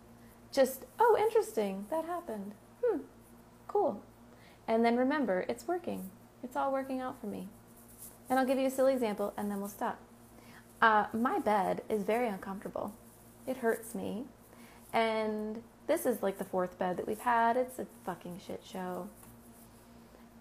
Just, 0.50 0.86
oh, 0.98 1.16
interesting, 1.16 1.86
that 1.88 2.04
happened. 2.04 2.54
Hmm, 2.84 3.02
cool. 3.68 4.02
And 4.66 4.84
then 4.84 4.96
remember, 4.96 5.44
it's 5.48 5.68
working. 5.68 6.10
It's 6.42 6.56
all 6.56 6.72
working 6.72 7.00
out 7.00 7.20
for 7.20 7.28
me. 7.28 7.46
And 8.28 8.40
I'll 8.40 8.44
give 8.44 8.58
you 8.58 8.66
a 8.66 8.70
silly 8.70 8.92
example 8.92 9.32
and 9.36 9.48
then 9.48 9.60
we'll 9.60 9.68
stop. 9.68 10.00
Uh, 10.82 11.06
my 11.12 11.38
bed 11.38 11.82
is 11.88 12.02
very 12.02 12.26
uncomfortable. 12.26 12.92
It 13.46 13.58
hurts 13.58 13.94
me. 13.94 14.24
And 14.92 15.62
this 15.86 16.06
is 16.06 16.24
like 16.24 16.38
the 16.38 16.44
fourth 16.44 16.76
bed 16.76 16.96
that 16.96 17.06
we've 17.06 17.20
had. 17.20 17.56
It's 17.56 17.78
a 17.78 17.86
fucking 18.04 18.40
shit 18.44 18.62
show. 18.64 19.08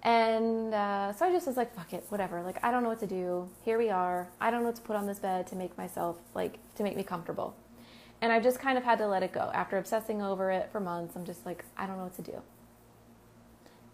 And 0.03 0.73
uh, 0.73 1.11
so 1.13 1.25
I 1.25 1.31
just 1.31 1.45
was 1.45 1.57
like, 1.57 1.75
fuck 1.75 1.93
it, 1.93 2.05
whatever. 2.09 2.41
Like, 2.41 2.63
I 2.63 2.71
don't 2.71 2.83
know 2.83 2.89
what 2.89 3.01
to 3.01 3.07
do. 3.07 3.49
Here 3.63 3.77
we 3.77 3.89
are. 3.89 4.29
I 4.39 4.49
don't 4.49 4.61
know 4.61 4.67
what 4.67 4.77
to 4.77 4.81
put 4.81 4.95
on 4.95 5.07
this 5.07 5.19
bed 5.19 5.47
to 5.47 5.55
make 5.55 5.77
myself, 5.77 6.17
like, 6.33 6.57
to 6.75 6.83
make 6.83 6.95
me 6.95 7.03
comfortable. 7.03 7.55
And 8.21 8.31
I 8.31 8.39
just 8.39 8.59
kind 8.59 8.77
of 8.77 8.83
had 8.83 8.97
to 8.99 9.07
let 9.07 9.23
it 9.23 9.33
go. 9.33 9.51
After 9.53 9.77
obsessing 9.77 10.21
over 10.21 10.51
it 10.51 10.69
for 10.71 10.79
months, 10.79 11.15
I'm 11.15 11.25
just 11.25 11.45
like, 11.45 11.65
I 11.77 11.85
don't 11.85 11.97
know 11.97 12.03
what 12.03 12.15
to 12.15 12.21
do. 12.21 12.41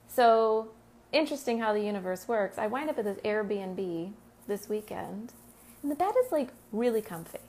So 0.08 0.70
interesting 1.12 1.60
how 1.60 1.74
the 1.74 1.82
universe 1.82 2.28
works. 2.28 2.58
I 2.58 2.68
wind 2.68 2.90
up 2.90 2.98
at 2.98 3.06
this 3.06 3.18
Airbnb 3.20 4.12
this 4.48 4.70
weekend, 4.70 5.34
and 5.82 5.92
the 5.92 5.96
bed 5.96 6.14
is 6.24 6.32
like 6.32 6.50
really 6.72 7.02
comfy. 7.02 7.40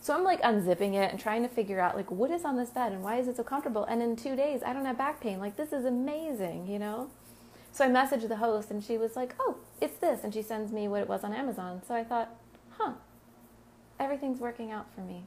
So 0.00 0.14
I'm 0.14 0.24
like 0.24 0.42
unzipping 0.42 0.94
it 0.94 1.10
and 1.10 1.18
trying 1.18 1.42
to 1.42 1.48
figure 1.48 1.80
out 1.80 1.96
like 1.96 2.10
what 2.10 2.30
is 2.30 2.44
on 2.44 2.56
this 2.56 2.70
bed 2.70 2.92
and 2.92 3.02
why 3.02 3.18
is 3.18 3.26
it 3.26 3.36
so 3.36 3.42
comfortable? 3.42 3.84
And 3.84 4.02
in 4.02 4.16
two 4.16 4.36
days, 4.36 4.62
I 4.62 4.72
don't 4.72 4.84
have 4.84 4.98
back 4.98 5.20
pain. 5.20 5.38
Like 5.38 5.56
this 5.56 5.72
is 5.72 5.84
amazing, 5.84 6.66
you 6.66 6.78
know. 6.78 7.10
So 7.74 7.84
I 7.84 7.88
messaged 7.88 8.28
the 8.28 8.36
host, 8.36 8.70
and 8.70 8.84
she 8.84 8.96
was 8.96 9.16
like, 9.16 9.34
"Oh, 9.40 9.56
it's 9.80 9.98
this," 9.98 10.22
and 10.22 10.32
she 10.32 10.42
sends 10.42 10.70
me 10.70 10.86
what 10.86 11.00
it 11.00 11.08
was 11.08 11.24
on 11.24 11.32
Amazon. 11.32 11.82
So 11.84 11.92
I 11.92 12.04
thought, 12.04 12.28
"Huh, 12.78 12.92
everything's 13.98 14.38
working 14.38 14.70
out 14.70 14.88
for 14.94 15.00
me." 15.00 15.24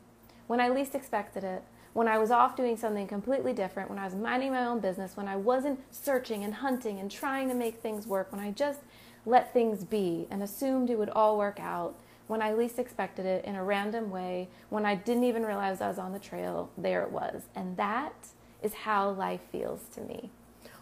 When 0.47 0.62
I 0.62 0.69
least 0.69 0.95
expected 0.95 1.43
it, 1.43 1.63
when 1.91 2.07
I 2.07 2.17
was 2.17 2.31
off 2.31 2.55
doing 2.55 2.77
something 2.77 3.05
completely 3.05 3.51
different, 3.51 3.89
when 3.89 3.99
I 3.99 4.05
was 4.05 4.15
minding 4.15 4.51
my 4.51 4.65
own 4.65 4.79
business, 4.79 5.17
when 5.17 5.27
I 5.27 5.36
wasn't 5.36 5.81
searching 5.93 6.45
and 6.45 6.53
hunting 6.53 7.01
and 7.01 7.12
trying 7.12 7.49
to 7.49 7.53
make 7.53 7.81
things 7.81 8.07
work, 8.07 8.31
when 8.31 8.39
I 8.39 8.51
just 8.51 8.79
let 9.25 9.51
things 9.51 9.83
be 9.83 10.25
and 10.31 10.41
assumed 10.41 10.89
it 10.89 10.97
would 10.97 11.10
all 11.10 11.38
work 11.38 11.60
out, 11.60 11.95
when 12.27 12.41
I 12.41 12.53
least 12.53 12.79
expected 12.79 13.25
it 13.25 13.43
in 13.43 13.55
a 13.55 13.63
random 13.63 14.10
way, 14.10 14.47
when 14.69 14.86
I 14.86 14.95
didn't 14.95 15.25
even 15.25 15.45
realize 15.45 15.81
I 15.81 15.89
was 15.89 15.99
on 15.99 16.13
the 16.13 16.19
trail, 16.19 16.69
there 16.77 17.03
it 17.03 17.12
was. 17.12 17.49
And 17.53 17.75
that 17.75 18.29
is 18.63 18.73
how 18.73 19.10
life 19.10 19.41
feels 19.51 19.89
to 19.95 20.01
me. 20.01 20.31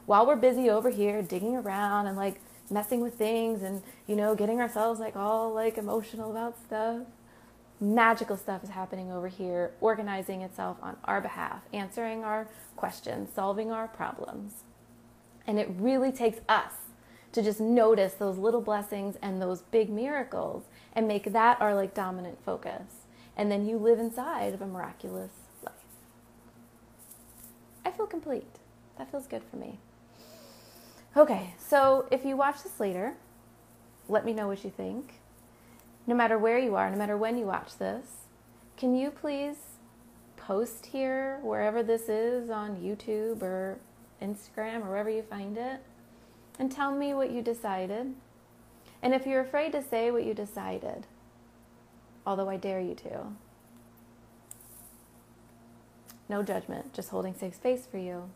While 0.06 0.28
we're 0.28 0.36
busy 0.36 0.70
over 0.70 0.89
here 0.89 1.22
digging 1.22 1.56
around 1.56 2.08
and 2.08 2.15
like 2.15 2.39
messing 2.70 3.02
with 3.02 3.15
things 3.15 3.63
and, 3.63 3.82
you 4.08 4.15
know, 4.15 4.36
getting 4.36 4.62
ourselves 4.62 5.00
like 5.00 5.15
all 5.15 5.54
like 5.54 5.78
emotional 5.78 6.32
about 6.32 6.58
stuff, 6.65 7.02
magical 7.79 8.38
stuff 8.38 8.63
is 8.63 8.69
happening 8.69 9.12
over 9.12 9.27
here, 9.27 9.71
organizing 9.82 10.42
itself 10.42 10.77
on 10.82 10.98
our 11.06 11.21
behalf, 11.21 11.62
answering 11.73 12.23
our 12.23 12.48
questions, 12.75 13.29
solving 13.34 13.71
our 13.71 13.88
problems. 13.88 14.63
And 15.48 15.60
it 15.60 15.69
really 15.77 16.12
takes 16.12 16.40
us 16.48 16.73
to 17.32 17.42
just 17.42 17.60
notice 17.60 18.13
those 18.13 18.38
little 18.38 18.62
blessings 18.62 19.17
and 19.21 19.42
those 19.42 19.62
big 19.63 19.90
miracles 19.90 20.63
and 20.94 21.08
make 21.08 21.34
that 21.34 21.60
our 21.60 21.75
like 21.75 21.94
dominant 21.94 22.38
focus. 22.46 22.84
And 23.36 23.52
then 23.52 23.67
you 23.67 23.77
live 23.77 24.00
inside 24.00 24.54
of 24.54 24.62
a 24.62 24.67
miraculous 24.67 25.32
life. 25.63 25.73
I 27.84 27.92
feel 27.92 28.08
complete. 28.08 28.60
That 28.98 29.12
feels 29.12 29.27
good 29.27 29.44
for 29.50 29.58
me. 29.58 29.79
Okay, 31.18 31.54
so 31.58 32.08
if 32.12 32.26
you 32.26 32.36
watch 32.36 32.63
this 32.63 32.80
later, 32.80 33.13
let 34.10 34.26
me 34.26 34.34
know 34.34 34.48
what 34.48 34.63
you 34.63 34.70
think 34.70 35.22
no 36.08 36.16
matter 36.16 36.38
where 36.38 36.60
you 36.60 36.76
are, 36.76 36.90
no 36.90 36.98
matter 36.98 37.18
when 37.18 37.38
you 37.38 37.46
watch 37.46 37.78
this, 37.78 38.06
can 38.78 38.96
you 38.96 39.10
please 39.10 39.58
post 40.38 40.88
here, 40.88 41.40
wherever 41.42 41.82
this 41.82 42.08
is 42.10 42.50
on 42.50 42.76
YouTube 42.76 43.42
or 43.42 43.80
Instagram 44.22 44.86
or 44.86 44.90
wherever 44.90 45.10
you 45.10 45.24
find 45.24 45.58
it, 45.58 45.82
and 46.60 46.72
tell 46.72 46.92
me 46.92 47.13
what 47.13 47.32
you 47.32 47.42
decided? 47.42 48.13
And 49.02 49.13
if 49.13 49.26
you're 49.26 49.42
afraid 49.42 49.72
to 49.72 49.82
say 49.82 50.12
what 50.12 50.26
you 50.26 50.34
decided, 50.34 51.08
although 52.26 52.50
I 52.50 52.58
dare 52.58 52.82
you 52.82 52.96
to, 52.96 53.28
no 56.30 56.44
judgment, 56.44 56.94
just 56.94 57.10
holding 57.10 57.34
safe 57.34 57.56
space 57.56 57.88
for 57.90 57.98
you. 57.98 58.30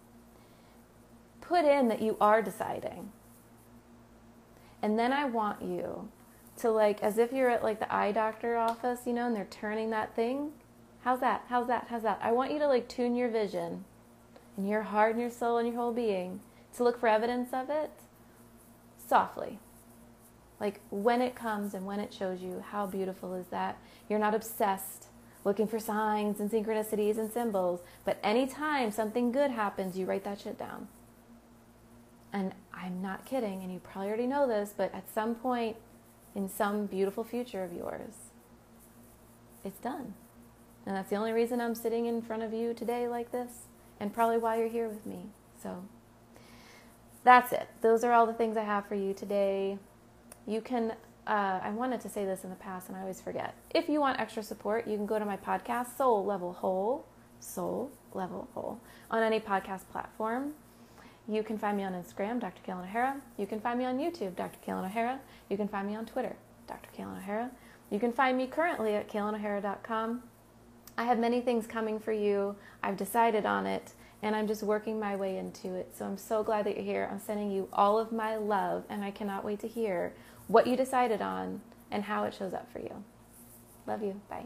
Put 1.50 1.66
in 1.66 1.88
that 1.88 2.00
you 2.00 2.16
are 2.22 2.44
deciding. 2.44 3.12
And 4.84 5.00
then 5.00 5.12
I 5.12 5.26
want 5.26 5.64
you 5.64 6.08
to, 6.58 6.70
like, 6.70 7.02
as 7.02 7.18
if 7.18 7.34
you're 7.34 7.50
at 7.50 7.64
like 7.64 7.80
the 7.80 7.92
eye 7.92 8.12
doctor 8.12 8.56
office, 8.56 9.00
you 9.08 9.14
know, 9.14 9.26
and 9.26 9.36
they're 9.36 9.48
turning 9.50 9.90
that 9.90 10.16
thing. 10.16 10.52
How's 11.02 11.22
that? 11.22 11.46
How's 11.50 11.66
that? 11.66 11.88
How's 11.90 12.04
that? 12.04 12.20
I 12.22 12.32
want 12.34 12.52
you 12.52 12.60
to 12.60 12.68
like 12.68 12.88
tune 12.88 13.16
your 13.16 13.30
vision 13.30 13.84
and 14.58 14.70
your 14.70 14.84
heart 14.84 15.14
and 15.14 15.22
your 15.22 15.32
soul 15.32 15.58
and 15.58 15.68
your 15.68 15.76
whole 15.76 15.92
being 15.92 16.40
to 16.78 16.84
look 16.84 17.00
for 17.00 17.08
evidence 17.08 17.50
of 17.52 17.72
it 17.72 17.90
softly. 19.08 19.58
Like 20.60 20.82
when 20.92 21.20
it 21.20 21.34
comes 21.34 21.74
and 21.74 21.84
when 21.84 22.00
it 22.00 22.14
shows 22.14 22.44
you, 22.44 22.64
how 22.70 22.86
beautiful 22.86 23.34
is 23.34 23.48
that? 23.48 23.80
You're 24.08 24.20
not 24.20 24.36
obsessed 24.36 25.08
looking 25.44 25.66
for 25.66 25.80
signs 25.80 26.40
and 26.40 26.52
synchronicities 26.52 27.18
and 27.18 27.32
symbols, 27.32 27.80
but 28.06 28.20
anytime 28.24 28.92
something 28.92 29.32
good 29.32 29.50
happens, 29.50 29.98
you 29.98 30.06
write 30.06 30.26
that 30.26 30.42
shit 30.42 30.60
down. 30.60 30.90
And 32.32 32.54
I'm 32.74 33.02
not 33.02 33.26
kidding, 33.26 33.64
and 33.64 33.74
you 33.74 33.80
probably 33.80 34.08
already 34.10 34.28
know 34.28 34.48
this, 34.48 34.74
but 34.76 34.94
at 34.94 35.12
some 35.14 35.36
point 35.36 35.78
in 36.36 36.48
some 36.48 36.86
beautiful 36.86 37.24
future 37.24 37.64
of 37.64 37.74
yours, 37.74 38.14
it's 39.64 39.80
done. 39.80 40.14
And 40.86 40.96
that's 40.96 41.10
the 41.10 41.16
only 41.16 41.34
reason 41.34 41.60
I'm 41.60 41.76
sitting 41.76 42.06
in 42.06 42.22
front 42.22 42.44
of 42.44 42.54
you 42.54 42.74
today 42.74 43.08
like 43.08 43.32
this, 43.32 43.68
and 44.00 44.14
probably 44.14 44.38
why 44.38 44.58
you're 44.58 44.70
here 44.70 44.88
with 44.88 45.06
me. 45.06 45.30
So 45.62 45.84
that's 47.24 47.52
it. 47.52 47.68
Those 47.82 48.04
are 48.04 48.14
all 48.14 48.26
the 48.26 48.34
things 48.34 48.58
I 48.58 48.64
have 48.64 48.88
for 48.88 48.96
you 48.96 49.14
today. 49.14 49.78
You 50.46 50.62
can, 50.62 50.94
uh, 51.28 51.60
I 51.62 51.70
wanted 51.72 52.00
to 52.02 52.10
say 52.10 52.26
this 52.26 52.44
in 52.44 52.50
the 52.50 52.56
past 52.56 52.88
and 52.88 52.98
I 52.98 53.02
always 53.02 53.22
forget. 53.22 53.54
If 53.76 53.90
you 53.90 54.00
want 54.00 54.20
extra 54.20 54.42
support, 54.42 54.88
you 54.88 54.96
can 54.96 55.06
go 55.06 55.20
to 55.20 55.26
my 55.26 55.38
podcast, 55.38 55.98
Soul 55.98 56.26
Level 56.26 56.54
Whole, 56.54 57.06
Soul 57.40 57.92
Level 58.14 58.48
Whole, 58.54 58.80
on 59.12 59.22
any 59.22 59.40
podcast 59.40 59.88
platform. 59.92 60.54
You 61.30 61.44
can 61.44 61.58
find 61.58 61.78
me 61.78 61.84
on 61.84 61.94
Instagram, 61.94 62.40
Dr. 62.40 62.62
Kaylin 62.66 62.84
O'Hara. 62.84 63.22
You 63.38 63.46
can 63.46 63.60
find 63.62 63.78
me 63.78 63.86
on 63.86 64.00
YouTube, 64.00 64.36
Dr. 64.36 64.58
Kaylin 64.66 64.86
O'Hara. 64.86 65.20
You 65.50 65.58
can 65.58 65.68
find 65.68 65.88
me 65.88 65.96
on 65.96 66.06
Twitter, 66.06 66.36
Dr. 66.68 66.90
Kaylin 66.98 67.18
O'Hara. 67.18 67.52
You 67.92 68.00
can 68.00 68.12
find 68.12 68.38
me 68.38 68.48
currently 68.48 68.96
at 68.96 69.08
kaylinohara.com. 69.10 70.24
I 70.98 71.04
have 71.04 71.20
many 71.20 71.42
things 71.42 71.68
coming 71.68 72.00
for 72.00 72.12
you. 72.12 72.56
I've 72.82 72.98
decided 72.98 73.46
on 73.46 73.66
it 73.66 73.94
and 74.22 74.36
I'm 74.36 74.48
just 74.48 74.64
working 74.64 75.00
my 75.00 75.16
way 75.16 75.38
into 75.38 75.76
it. 75.76 75.96
So 75.98 76.06
I'm 76.06 76.18
so 76.18 76.44
glad 76.44 76.66
that 76.66 76.76
you're 76.76 76.86
here. 76.86 77.08
I'm 77.12 77.20
sending 77.20 77.52
you 77.52 77.70
all 77.72 77.98
of 77.98 78.12
my 78.12 78.36
love, 78.36 78.84
and 78.90 79.04
I 79.04 79.12
cannot 79.12 79.46
wait 79.46 79.60
to 79.62 79.68
hear 79.68 80.14
what 80.48 80.68
you 80.68 80.76
decided 80.76 81.22
on 81.22 81.62
and 81.92 82.04
how 82.04 82.26
it 82.26 82.34
shows 82.34 82.54
up 82.54 82.72
for 82.72 82.80
you. 82.80 83.04
Love 83.88 84.04
you. 84.04 84.20
Bye. 84.30 84.46